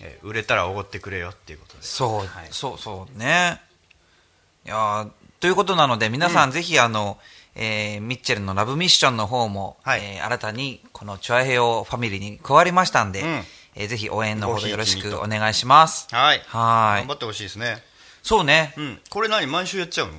[0.01, 1.83] えー売れたらおごってくれよっていうことで。
[1.83, 2.47] そう、はい。
[2.49, 3.61] そうそうね。
[4.65, 5.09] いやー
[5.47, 7.17] ということなので皆さんぜひあの、
[7.55, 10.01] えーミッチェルのラブミッションの方も、はい。
[10.03, 13.27] えー新たにこのチュアヘヨファミリーに加わりましたんで、うん。
[13.75, 16.13] えーぜひ応援のほどよろしくお願いします。
[16.13, 16.99] はいはい。
[16.99, 17.77] 頑張ってほしいですね。
[18.23, 18.73] そうね。
[18.75, 18.99] うん。
[19.09, 19.47] これ何？
[19.47, 20.09] 毎週やっちゃう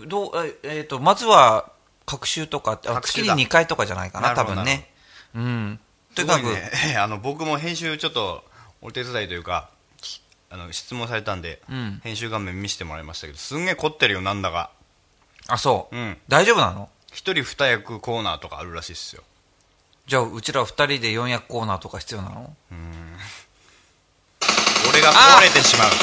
[0.00, 0.06] の？
[0.06, 1.72] どうええーとまずは
[2.04, 4.90] 各週とかあ月に各週だ2回とかじゃないかななるほど多分ね。
[5.34, 5.80] うん。
[6.14, 6.54] とにかく、すごい
[6.92, 6.96] ね。
[7.00, 8.44] あの僕も編集ちょっと
[8.82, 9.75] お手伝いというかき
[10.50, 12.00] あの質問されたんで、うん。
[12.04, 14.70] 編集画面見せてもらいましたけどすんげえ凝ってるよなんだか。
[15.48, 16.18] あそう、うん。
[16.28, 16.88] 大丈夫なの？
[17.12, 19.22] 一人二役コーナーとかあるらしいですよ。
[20.06, 22.54] じゃあうちら2人で4役コーナーとか必要なの
[24.88, 25.98] 俺が壊れてしまう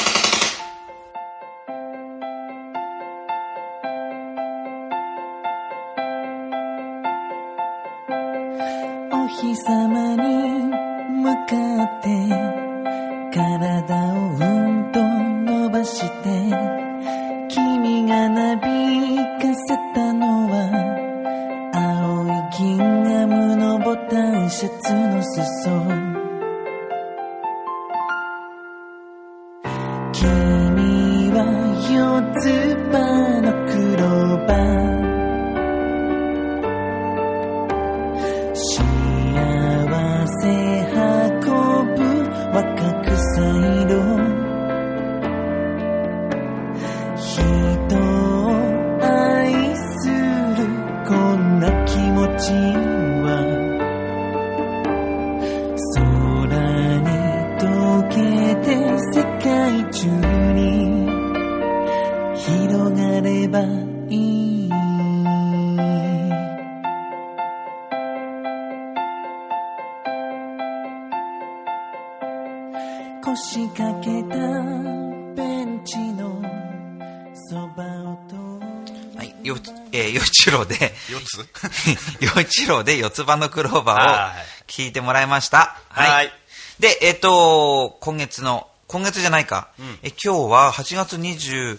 [81.25, 85.77] で、四つよ一郎で四つ葉のクローバーをはい聞いてもらいました。
[85.89, 86.31] はい
[86.79, 91.77] で、えっ、と、今月の、今月じゃないか、うんえ今日は8月25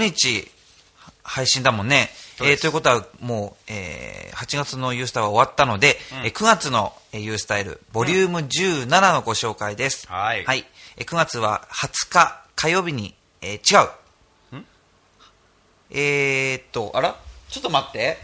[0.00, 0.50] 日
[1.22, 2.10] 配信だもんね。
[2.42, 10.08] えーということは、もう、えー8月のユースタは終わったので、えー9月のえーユースタイル、ボリューム17のご紹介です。
[10.08, 10.66] はいはい。
[10.96, 13.90] えー9月は20日火曜日に、えー違う。
[15.90, 17.16] えー、っと、あら？
[17.48, 18.18] ちょっと待って。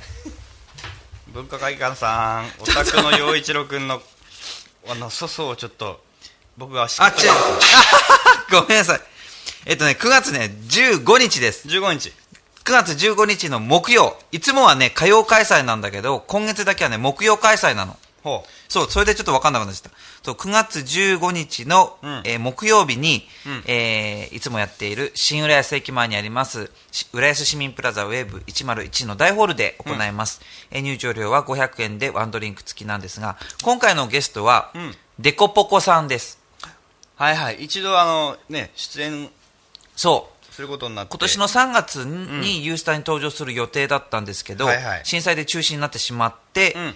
[1.33, 4.01] 文化会館さんお宅の陽一郎君の
[4.89, 6.01] あの粗相をちょっと
[6.57, 8.51] 僕が仕あ、ってます。
[8.51, 9.01] ごめんなさい。
[9.67, 11.69] えっとね、9月ね、15日です。
[11.69, 12.13] 15日
[12.65, 14.17] 9月15日の木曜。
[14.33, 17.97] いつもはね、火曜開催なんだけど、今月だけはね、木曜開催なの。
[18.23, 19.97] ほそう、それでちょっと分かんなくなっちゃった。
[20.23, 22.23] そう、9月15日の、うん。
[22.25, 23.65] えー木曜日に、うん。
[23.67, 30.41] えーいつもやっている新浦安駅前にあります、し浦安市民プラザウェーブ101の大ホールで行います。
[30.71, 34.95] えー入場料は500円でワンドリンク付きなんですが、今回のゲストは、うん。
[35.19, 36.39] デコポコさんです。
[36.63, 37.57] うはいはい。
[37.65, 39.31] 一度あのね出演
[39.97, 40.55] そう。
[40.55, 41.11] することになって。
[41.11, 45.01] 今年の3月にユースターに登場する予定だったんですけど、はいはい。
[45.05, 46.95] 震災で中止になってしまって、うん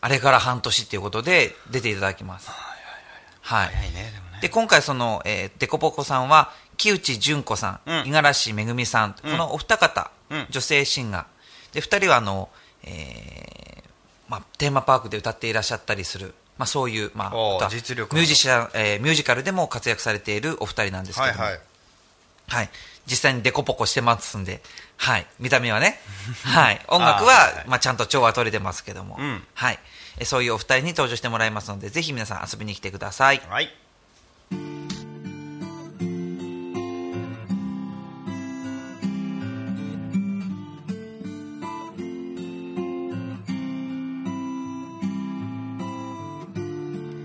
[0.00, 2.50] あれから半年っていうことで出ていただきます。
[3.40, 3.68] はい。
[3.68, 11.74] 早いねでもねで、今回その、えー、デコポコさんは、木内純子さん、うん五十嵐めぐみさん、このお二方、うん女性シンガー。
[11.74, 12.48] で、二人はあの、
[12.82, 13.90] えー
[14.28, 21.60] まあ、テーマパークで歌っていらっしゃったりする、まあそういう、まあ、実力ミュージシャン、えーミュージカルでも活躍されているお二人なんですけども、はいはい
[22.50, 22.70] はい。
[23.06, 24.60] 実際にデコポコしてますんで、
[25.00, 25.26] はい。
[25.38, 25.98] 見た目はね。
[26.44, 26.80] はい。
[26.88, 29.78] 音楽は、まあちゃんと調和取れてますけども、うんはい。
[30.18, 33.40] えそういうお二人に登場してもらいますので、ぜひ皆さん遊びに来てください。
[33.48, 33.72] はい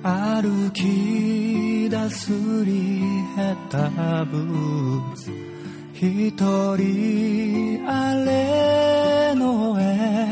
[0.03, 2.31] 歩き出す
[2.63, 2.99] リ
[3.35, 5.54] ヘタブーツ
[5.97, 6.31] 一
[6.75, 10.27] 人あれの絵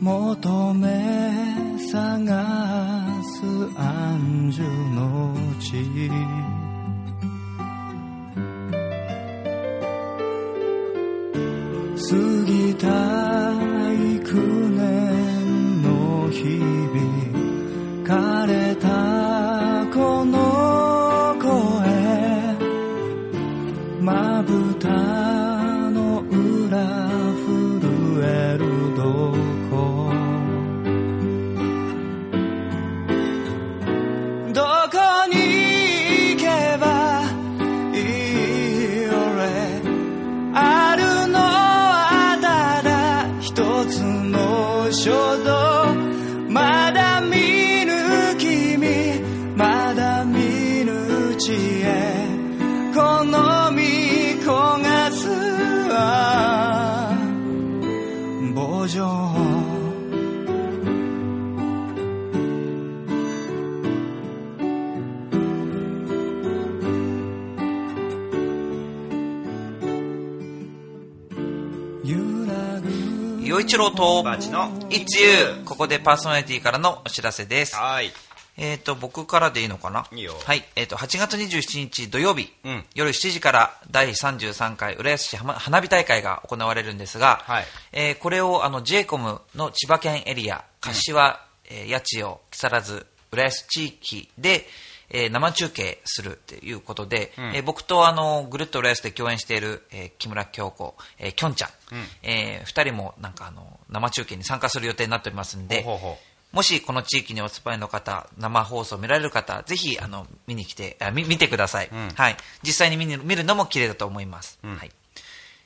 [0.00, 3.44] 求め探す
[3.78, 4.62] 安住
[4.94, 6.49] の地。
[72.10, 75.64] 揺らぐ陽一郎と、バチの It's You!
[75.64, 77.76] ここでパーソナリティからのお知らせです。
[77.76, 78.10] はい。
[78.56, 80.06] えっ、と、僕からでいいのかな？
[80.12, 80.34] いいよ。
[80.44, 80.64] はい。
[80.74, 82.84] えっ、と、8月27日土曜日、うん。
[82.94, 87.64] 夜7時から第33回浦安市花花火大会が行われるんですが、はい。
[87.92, 94.66] えーこれをあの JCOM の千葉県エリア、柏、えー八千代、木更津、浦安地域で、
[95.10, 97.44] えー生中継するということで、うん。
[97.54, 102.04] えー僕とあのぐるっと浦安で共演している、えー木村京子、えーきょんちゃん、うん。
[102.22, 106.18] えー二人もなんかあの生中継に参加する予定になっておりますんで、ほうほうほ
[106.52, 112.08] もしこの地域にお住まいの方、生放送を見られる方、ぜひあの見に来てあ見見てください、うん。
[112.10, 112.36] はい。
[112.62, 114.58] 実際に見に見るのも綺麗だと思います。
[114.64, 114.76] うん。
[114.76, 114.90] はい。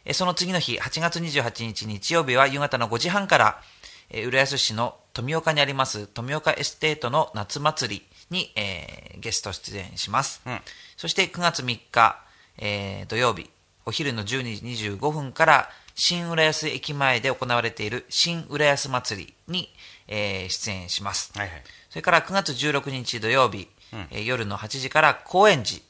[0.05, 3.63] えその次の日、8月28日日曜日は夕方の5時半から、
[4.11, 10.43] えー浦安市の富岡にあります富岡エステートの夏祭りに、えーゲスト出演します。
[10.45, 10.61] うん。
[10.97, 12.21] そして9月3日、
[12.59, 13.49] えー土曜日、
[13.87, 19.73] お昼の12時25分から、新浦安駅前で行われている新浦安祭りに、
[20.09, 21.33] えー出演します。
[21.35, 21.63] うはいはい。
[21.91, 24.07] それから9月16日土曜日、うん。
[24.11, 25.81] えー夜の8時から高円寺、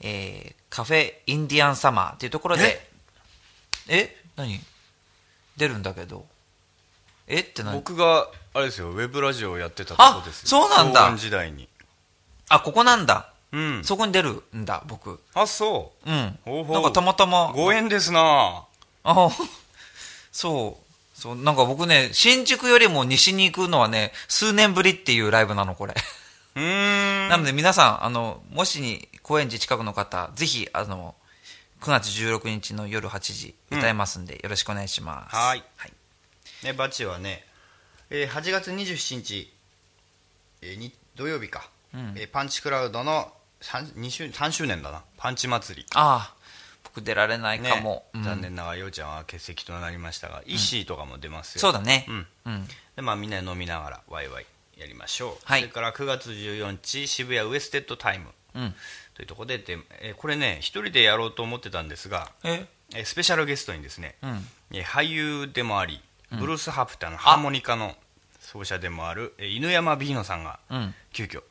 [0.00, 2.90] えーカフェインディアンサマーというところで、
[3.88, 4.16] え？
[4.36, 4.60] 何？
[5.56, 6.26] 出るんだけど。
[7.28, 7.40] え？
[7.40, 7.74] って何？
[7.74, 10.64] 僕があれですよウェブラジオをやってたとこですよ。
[10.64, 11.16] あそうなんだ。
[11.16, 11.68] 時代に
[12.48, 13.30] あ、ここなんだ。
[13.52, 15.20] うんそこに出るんだ、僕。
[15.32, 16.38] あそうん。
[16.44, 17.52] ほうほうなんかたまたま。
[17.54, 18.64] ご縁ですな
[19.04, 19.30] あ
[20.32, 20.84] そう。
[21.20, 25.94] そう、なんか僕ね、新宿よりも西に行くのはね、数年ぶりっていうライブなの、これ。
[26.56, 31.14] うーん なので皆さん、あの、もしに高円寺近くの方、ぜひ、あの、
[31.80, 35.36] 9月16日の夜8時、歌いますんで、よろしくお願いします。
[35.36, 35.62] はい
[36.64, 37.46] ねバチはね、
[38.10, 39.52] えー8月27日、
[40.62, 41.68] えーに土曜日か、
[42.16, 45.02] えーパンチクラウドの 3, 2周3周年だな。
[45.16, 45.86] パンチ祭り。
[45.94, 46.34] ああ
[46.84, 48.22] 僕出られないねかも、うん。
[48.22, 51.60] 残念ながらようちゃんは欠席となりましたが、イッシーとかも出ますよ。
[51.60, 52.06] そうだね。
[52.08, 52.26] うん。
[52.46, 52.68] うん。
[52.96, 55.60] でまあみんなで飲みながらワイワイやりましょう、はい。
[55.60, 58.26] それから9月14日渋谷ウエステッドタイム。
[58.54, 58.74] うん。
[59.14, 62.66] というところでで、えーこれね一人でやろうと思ってたんですが、え？
[62.94, 64.46] えースペシャルゲストにですね、うん。
[64.72, 66.00] えー俳優でもあり
[66.32, 67.94] ブルース・ハープってあのハーモニカの
[68.40, 70.94] 奏者でもある、えー犬山ビーノさんがうん。
[71.12, 71.42] 急遽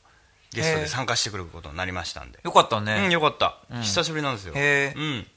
[0.53, 3.81] ゲストで参加してくることになりましたんで、よかったうん、ね、よかった、うん。
[3.81, 4.53] 久しぶりなんですよ。
[4.55, 5.27] へーうん、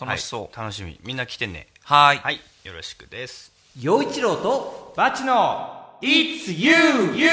[0.00, 0.40] 楽しそう。
[0.42, 0.98] はい楽しみ。
[1.04, 1.68] みんな来てね。
[1.82, 2.18] はーい。
[2.18, 3.52] はいよろしくです。
[3.78, 6.72] 陽一郎とバチの It's you,
[7.14, 7.28] you!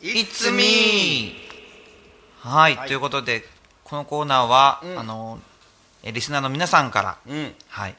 [0.00, 1.34] It's me!
[2.40, 3.44] はい、ということで、
[3.84, 5.40] このコーナーは、あの、
[6.02, 7.54] えリスナーの皆さんから、うん。
[7.68, 7.94] はい、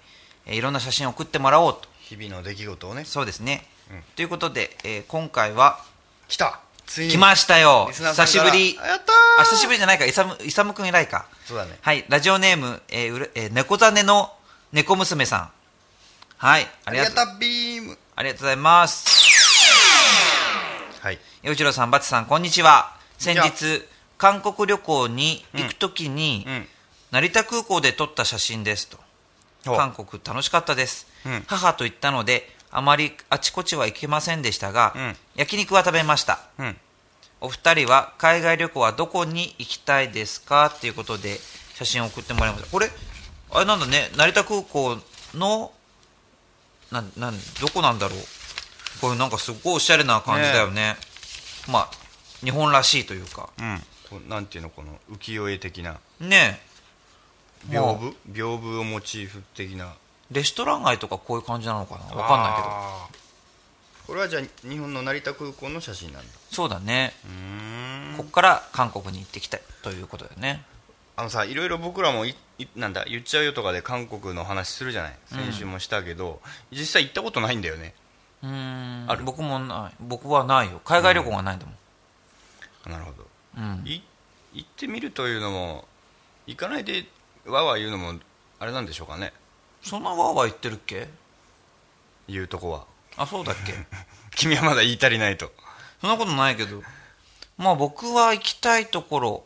[0.45, 1.89] えいろんな写真を送ってもらおうと。
[1.99, 3.03] 日々の出来事をね。
[3.05, 3.65] そうですね。
[3.91, 4.03] うん。
[4.15, 5.79] ということで、えー今回は、
[6.27, 7.11] 来たついに。
[7.11, 7.89] 来ましたよ。
[7.91, 8.75] 久しぶり。
[8.75, 9.41] やったー。
[9.41, 11.27] あ、久しぶりじゃないか、いさむ、いさむくん偉いか。
[11.45, 11.77] そうだね。
[11.81, 14.33] はい、ラジオネーム、えーうらえー猫ザネの
[14.71, 15.51] 猫娘さん。
[16.38, 17.97] はい、ありがとう、ありがたビーム。
[18.15, 19.05] ありがとうございます。
[21.01, 21.19] はい。
[21.43, 22.95] 洋一郎さん、バチさん、こんにちは。
[23.17, 23.85] 先日、
[24.17, 26.67] 韓国旅行に行くときに、うん。
[27.11, 28.97] 成田空港で撮った写真ですと。
[29.67, 31.43] お韓国楽しかったです、うん。
[31.47, 36.39] 母と行ったので、あまりあちこちは行けませんでしたが、うん焼肉は食べました。
[36.59, 36.78] うん
[37.41, 40.67] お二人は海外旅行はどこに行きたいですか？
[40.67, 41.38] っていうことで
[41.73, 42.69] 写真を送ってもらいました。
[42.71, 42.89] これ、
[43.51, 44.97] あれなんだね、成田空港
[45.34, 45.71] の、
[46.91, 48.19] なん、なん、どこなんだろう。
[49.01, 50.95] これなんかすごいおしゃれな感じだよね。
[51.67, 51.91] まあ、
[52.43, 53.49] 日本らしいというか。
[53.59, 53.82] うん
[54.30, 56.59] なんていうのこの浮世絵的なね
[57.69, 57.75] え。
[57.75, 58.15] 屏風？
[58.32, 59.93] 屏風をモチーフ的な
[60.32, 62.15] レストラン街とかこういう感じなのかな？
[62.15, 62.67] わかんないけど。
[64.07, 67.13] これはじゃあ日本の成田空港の写真なんだそうだね。
[67.25, 70.63] うーんここから韓国に行ってきたいということだよね。
[71.15, 75.17] あのさいろいろ僕らもいいなんだ言っちゃうよとかで韓国の話するじゃない？
[75.28, 77.93] 先週もしたけど、実際行ったことないんだよね
[78.43, 79.95] うーんある僕もない。
[79.99, 80.80] 僕はないよ。
[80.86, 82.91] 海外旅行がないんだもん。
[82.91, 83.25] なるほど
[83.57, 83.84] うん。
[83.86, 84.01] い
[84.53, 85.86] 行ってみるというのも
[86.45, 87.05] 行かないで
[87.45, 88.13] わわ言うのも
[88.59, 89.34] あれなんでしょうかね
[89.82, 91.07] そんなわーわー言ってるっけ？
[92.28, 92.86] 言うとこは。
[93.15, 93.73] あ、そうだっけ？
[94.36, 95.51] 君はまだ言い足りないと。
[96.01, 96.84] そんなことないけど。
[97.57, 99.43] まあ僕は行きたいところ、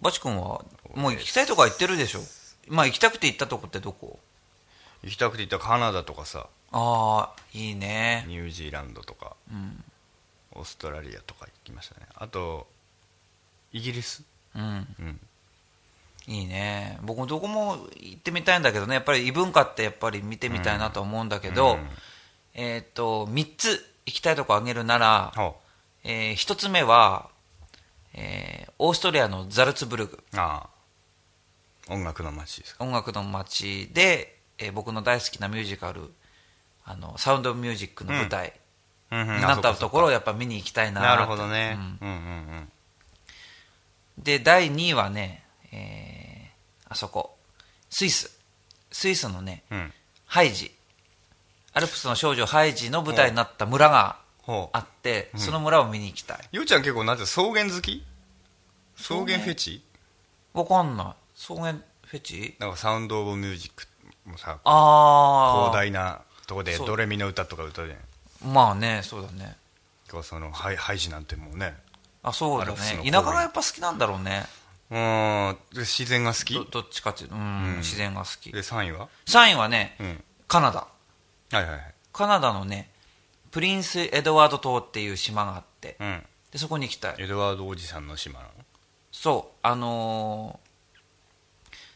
[0.00, 0.64] バチ君は、
[0.94, 2.20] もう行きたいとこは行ってるでしょ？
[2.68, 4.18] まあ行きたくて行ったとこってどこ？
[5.02, 6.48] 行きたくて行ったカナダとかさ。
[6.72, 8.24] ああ、いいね。
[8.26, 9.36] ニュージーランドとか。
[9.52, 9.84] うん。
[10.56, 12.06] オーストラリアとか行きましたね。
[12.14, 12.66] あと
[13.72, 14.24] イギリス？
[14.54, 14.62] うん。
[14.98, 15.20] うん
[16.26, 16.98] いいね。
[17.02, 18.94] 僕もどこも行ってみたいんだけどね。
[18.94, 21.88] やっぱり異文化ってやっぱり見てみたいなと思うんだけど、うん。
[22.54, 25.56] えっ、と、3つ行きたいとこあげるなら、ほ
[26.02, 27.28] えー、1つ目は、
[28.14, 30.22] えーオーストリアのザルツブルグ。
[31.88, 32.84] 音楽の街ですか？
[32.84, 36.12] 音楽の街で、えー僕の大好きなミュージカル、
[36.84, 38.52] あの、サウンドミュージックの舞台
[39.10, 39.20] うん。
[39.28, 41.76] うんになったところをあやっぱ見に行きたいななるほどね。
[41.78, 42.08] うん。
[42.08, 42.20] うんうんう
[42.62, 42.72] ん。
[44.18, 45.43] で、第2位はね、
[45.74, 47.36] えーあそこ、
[47.90, 48.38] スイス。
[48.92, 49.92] スイスのね、うん
[50.26, 50.72] ハイジ。
[51.72, 54.16] アルプスの少女ハイジの舞台になった村が
[54.46, 56.38] あって、その村を見に行きたい。
[56.52, 58.04] ようちゃん結構なんて草原好き？
[58.96, 59.82] 草原フェチ？
[60.52, 61.06] わかんない。
[61.36, 62.54] 草原フェチ？
[62.60, 63.86] なんかサウンド・オブ・ミュージック
[64.30, 65.70] もさああ。
[65.72, 67.96] 広大なとこでドレミの歌とか歌うじゃ
[68.48, 69.56] んまあね、そうだね。
[70.10, 71.74] こうそのハイハイジなんてもうね
[72.22, 72.72] あ、そうだね。
[72.72, 74.44] 方田舎がやっぱ好きなんだろうね。
[74.94, 75.56] うーん。
[75.74, 76.54] で自然が好き？
[76.54, 77.76] どどっちかっていうと、うん、うん。
[77.78, 78.52] 自然が好き。
[78.52, 80.24] で3位は？3位はね、うん。
[80.46, 80.80] カナダ。
[80.80, 80.86] は
[81.52, 81.94] いはいはい。
[82.12, 82.88] カナダのね、
[83.50, 86.22] プリンス・エドワード島っていう島があって、うん。
[86.52, 87.14] でそこに行きたい。
[87.18, 88.52] エドワードおじさんの島なの？
[89.10, 90.64] そう、あのー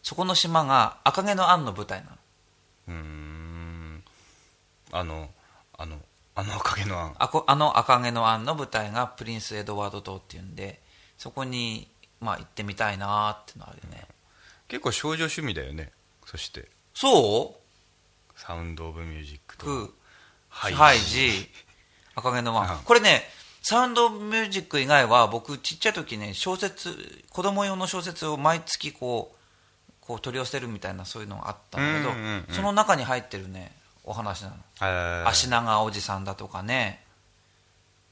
[0.03, 2.17] そこの島が赤毛のアンの舞台なの。
[2.89, 4.03] うーん。
[4.91, 5.29] あの
[5.77, 5.99] あの
[6.35, 7.15] あの赤毛のアン。
[7.19, 10.81] あこあの赤毛のアンの舞台がプリンス・エドワード島っていうんで、
[11.19, 11.89] そこに、
[12.21, 14.07] まあ、行ってみたいなーってのあるよね。
[14.67, 15.93] 結構少女趣味だよね。
[16.27, 16.69] そして。
[16.95, 18.39] そう？
[18.41, 19.95] サウンド・オブ・ミュージックとク
[20.49, 21.49] ハイハイジ、
[22.15, 22.81] 赤毛のワうん。
[22.81, 22.83] ン。
[22.85, 23.23] これね、
[23.63, 26.97] サウンドミュージック以外は僕ちっちゃい時ね、小説、
[27.31, 29.37] 子供用の小説を毎月こう、
[30.01, 33.73] こう取り寄せるみたいなそういうのがあったんだけど、うんうんうんその中に入ってるね、
[34.05, 34.57] お話なの。
[34.81, 35.27] えー。
[35.29, 37.05] 足長おじさんだとかね、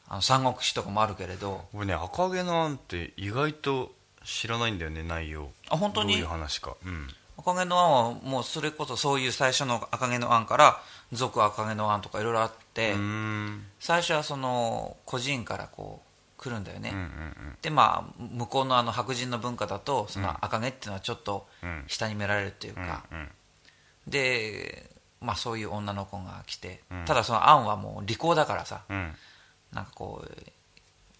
[0.08, 3.92] あの三国志とかもあるけれど、俺ね赤毛のアンって意外と
[4.26, 5.50] 知らないんだよね内容。
[5.70, 6.14] あ本当に？
[6.14, 6.76] どういう話か。
[6.84, 7.08] うん。
[7.38, 12.94] 赤毛のアンはもうそれこそそういう最初の赤毛のアンから続赤毛のアンとかいろいろあって、
[13.78, 17.12] 最初はその個人からこう来るんだよね、うんうん
[17.62, 21.84] でまあ向こうのあの白人の文化だとその赤毛っていうのはちょっとうん。
[21.86, 23.28] 下に見られるっていうか、うんうん。
[24.08, 27.04] でまあそういう女の子が来て、うん。
[27.04, 29.14] ただそのアンはもう利口だからさうん。
[29.72, 30.46] なんかこう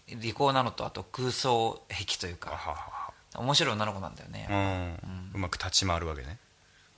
[0.08, 4.46] 利口なのとあと空想癖というかは面白い女の子なんだよね。
[4.48, 5.30] はうん。
[5.34, 6.38] うまく立ち回るわけね。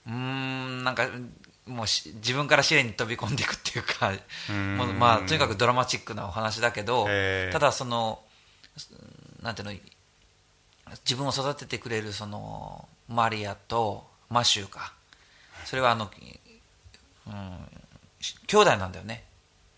[0.07, 1.09] うーんなんか
[1.67, 4.13] もうし自分から試練に飛び込んでいくっていうか
[4.53, 4.77] ん。
[4.77, 7.07] もうまあとにかくドラマチックなお話だけど
[7.53, 8.21] ただその
[9.43, 9.75] なんていうの
[11.05, 14.93] 自分を育ててくれるそのマリアとマシューか。
[15.65, 16.11] それはあの、
[17.27, 17.33] うん、
[18.21, 19.25] し兄弟なんだよね。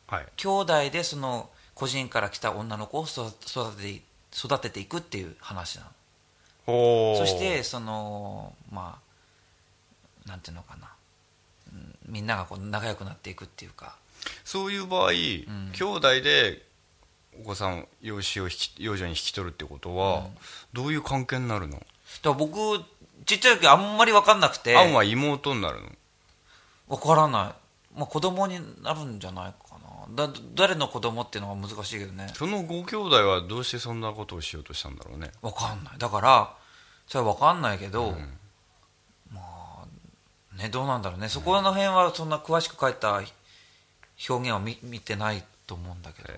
[0.06, 0.26] はい。
[0.36, 1.48] 兄弟でその
[1.80, 4.02] 個人から来た女の子を育育てて
[4.36, 5.84] 育てていくっていう話な
[6.66, 7.16] の。
[7.16, 8.98] そしてそのま
[10.26, 10.88] あなんていうのかな、
[11.72, 13.96] うんみんながこう仲良くなっていくっていうか。
[14.44, 15.46] そういう場合、兄
[15.80, 16.62] 弟で
[17.40, 20.26] お子さん養子を引き養女に引き取るってことは、
[20.74, 21.82] どういう関係になるの？
[22.22, 22.84] だ僕
[23.24, 24.76] ちっちゃい時あんまり分かんなくて。
[24.76, 25.88] アンは妹になるの？
[26.88, 27.54] 分からな
[27.94, 29.54] い、まあ、子供になるんじゃない？
[30.14, 32.28] だ誰の子供っていうのが難しいけどね。
[32.34, 35.30] そのご兄弟はどうしてそんなことをしようとしたんだろうね。
[35.42, 35.98] 分かんない。
[35.98, 36.56] だから
[37.06, 38.14] それは分かんないけど、
[39.32, 41.28] まあねどうなんだろうね。
[41.28, 43.30] そこら辺はそんな詳しく書いた表
[44.28, 46.28] 現は見見てないと思うんだけど、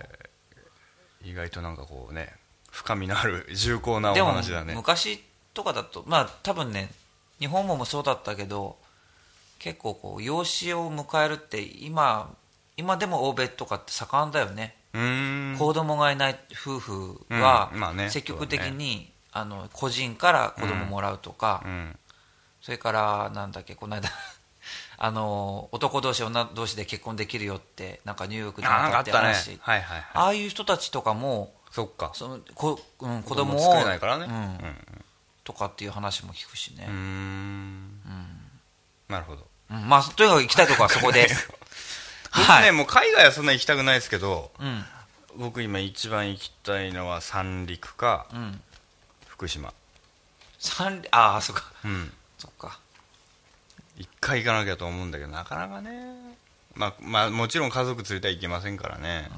[1.24, 2.32] 意外となんかこうね
[2.70, 4.74] 深みのある 重厚なお話だね。
[4.74, 5.22] 昔
[5.54, 6.92] とかだとまあ多分ね
[7.38, 8.76] 日本もそうだったけど
[9.58, 12.34] 結構こう養子を迎えるって今
[12.82, 14.74] 今でも欧米とかって盛んだよね、
[15.56, 17.70] 子供がいない夫婦は
[18.08, 21.96] 積極的に、あの個人から子供もらうとか、うん。
[22.60, 24.08] それからなんだっけこの間
[24.96, 29.18] あの男同士女同士で結婚できるよってなんかニューヨークであなんかあったね。
[29.28, 30.04] 話はいはいはい。
[30.14, 32.10] ああいう人たちとかもそっか。
[32.14, 34.26] そのこ、うん、子子供を供作れないからね。
[34.26, 34.32] うん。
[34.32, 35.04] うん
[35.44, 38.00] とかっていう話も聞くしね、うーん。
[39.08, 39.44] なるほど。
[39.70, 39.88] うん。
[39.88, 41.28] まあとにかく行きたいとこはそこで
[42.34, 44.84] 僕はい、ねもう海外はそんな行きたくないですけどうん。
[45.36, 48.60] 僕今一番行きたいのは三陸かうん。
[49.26, 49.72] 福島。
[50.58, 51.72] 三ああそっか。
[51.84, 52.12] うん。
[52.38, 52.78] そっか。
[53.96, 56.36] 一回行かなきゃと思うんだけどなかなかね。
[56.74, 59.30] まあまあもちろん家族連れては行けませんからね、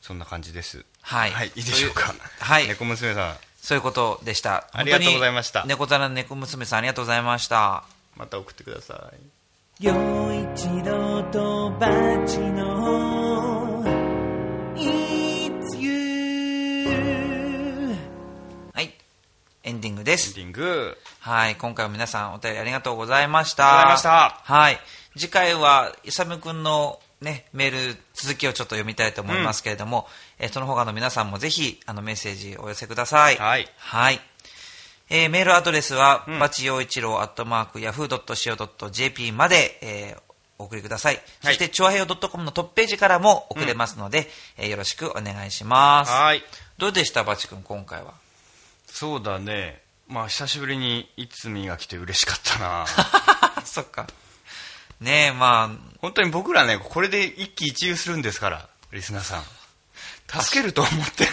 [0.00, 0.84] そんな感じです。
[1.00, 1.30] はい。
[1.30, 2.14] はい、いいでしょうか。
[2.40, 2.66] はい。
[2.66, 3.36] 猫娘さん。
[3.60, 4.68] そういうことでした。
[4.72, 5.64] ありがとうございました。
[5.66, 7.84] 猫皿の猫娘さんありがとうございました。
[8.16, 9.41] また送ってください
[9.80, 9.90] 陽
[10.54, 11.88] 一郎とバ
[12.26, 13.82] チの
[14.76, 16.88] It's you
[18.74, 18.92] はい。
[19.64, 20.96] エンディングでエンすディング。
[21.20, 21.56] はい。
[21.56, 23.80] 今回も皆さんお便りありがとうございました。
[23.80, 24.52] ありがとうございました。
[24.54, 24.78] はい。
[25.16, 30.06] 次回はイサムくんのね、メール続きをちょっと読みたいと思いますけれども、
[30.38, 33.36] えーその他の皆さんもぜひあのメッセージお寄せください。
[33.36, 33.66] はい。
[33.78, 34.20] はい
[35.14, 40.22] えーメールアドレスは、んバチ陽一郎アットマークヤフー .co.jp まで、えー
[40.58, 41.20] お送りください。
[41.42, 46.12] そして、チョアヘヨ .com のトップページからも送れますので、えーよろしくお願いします。
[46.12, 46.42] はい
[46.78, 48.14] どうでした、バチ君、今回は？
[48.86, 52.86] そうだねまあ久しぶりにいつみが来て嬉しかったな
[53.66, 54.06] そっか。
[55.00, 59.44] ねえ、まあ、本当に僕らねこれで一喜一憂するんですからリスナーさん
[60.40, 61.26] 助けると思って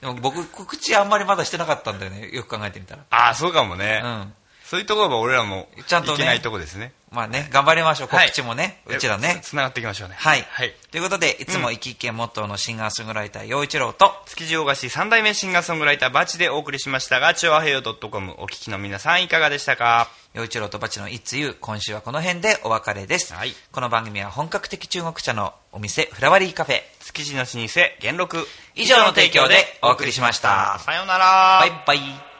[0.00, 3.04] でも僕、告知あんまりまだしてなかったんだよね、よく考えてみたら。
[3.10, 4.34] ああそうかもね、うん。
[4.72, 6.94] そういうところが俺らもちゃんとねいけないとこですね。
[7.10, 8.28] まあね、頑張りましょう、はい。
[8.28, 9.40] 告知もね、うちらね。
[9.42, 10.14] つながっていきましょうね。
[10.18, 10.46] はい。
[10.48, 10.74] はい。
[10.90, 20.08] ということで、いつも生き生きモットーのシンガーソングライター、陽一郎と、築地大菓子三代目シンガーソングライターバチでお送りしましたがチョアヘヨ .com お聞きの皆さんいかがでしたか？
[20.32, 23.34] 陽一郎とバチのいつゆ今週はこの辺でお別れです。
[23.34, 23.52] はい。
[23.72, 28.48] この番組は本格的中国茶のお店、フラワリーカフェ、築地の老舗元禄。
[28.74, 30.78] 以上の提供でお送りしました。
[30.78, 31.58] さようなら。
[31.60, 32.31] バイバイ。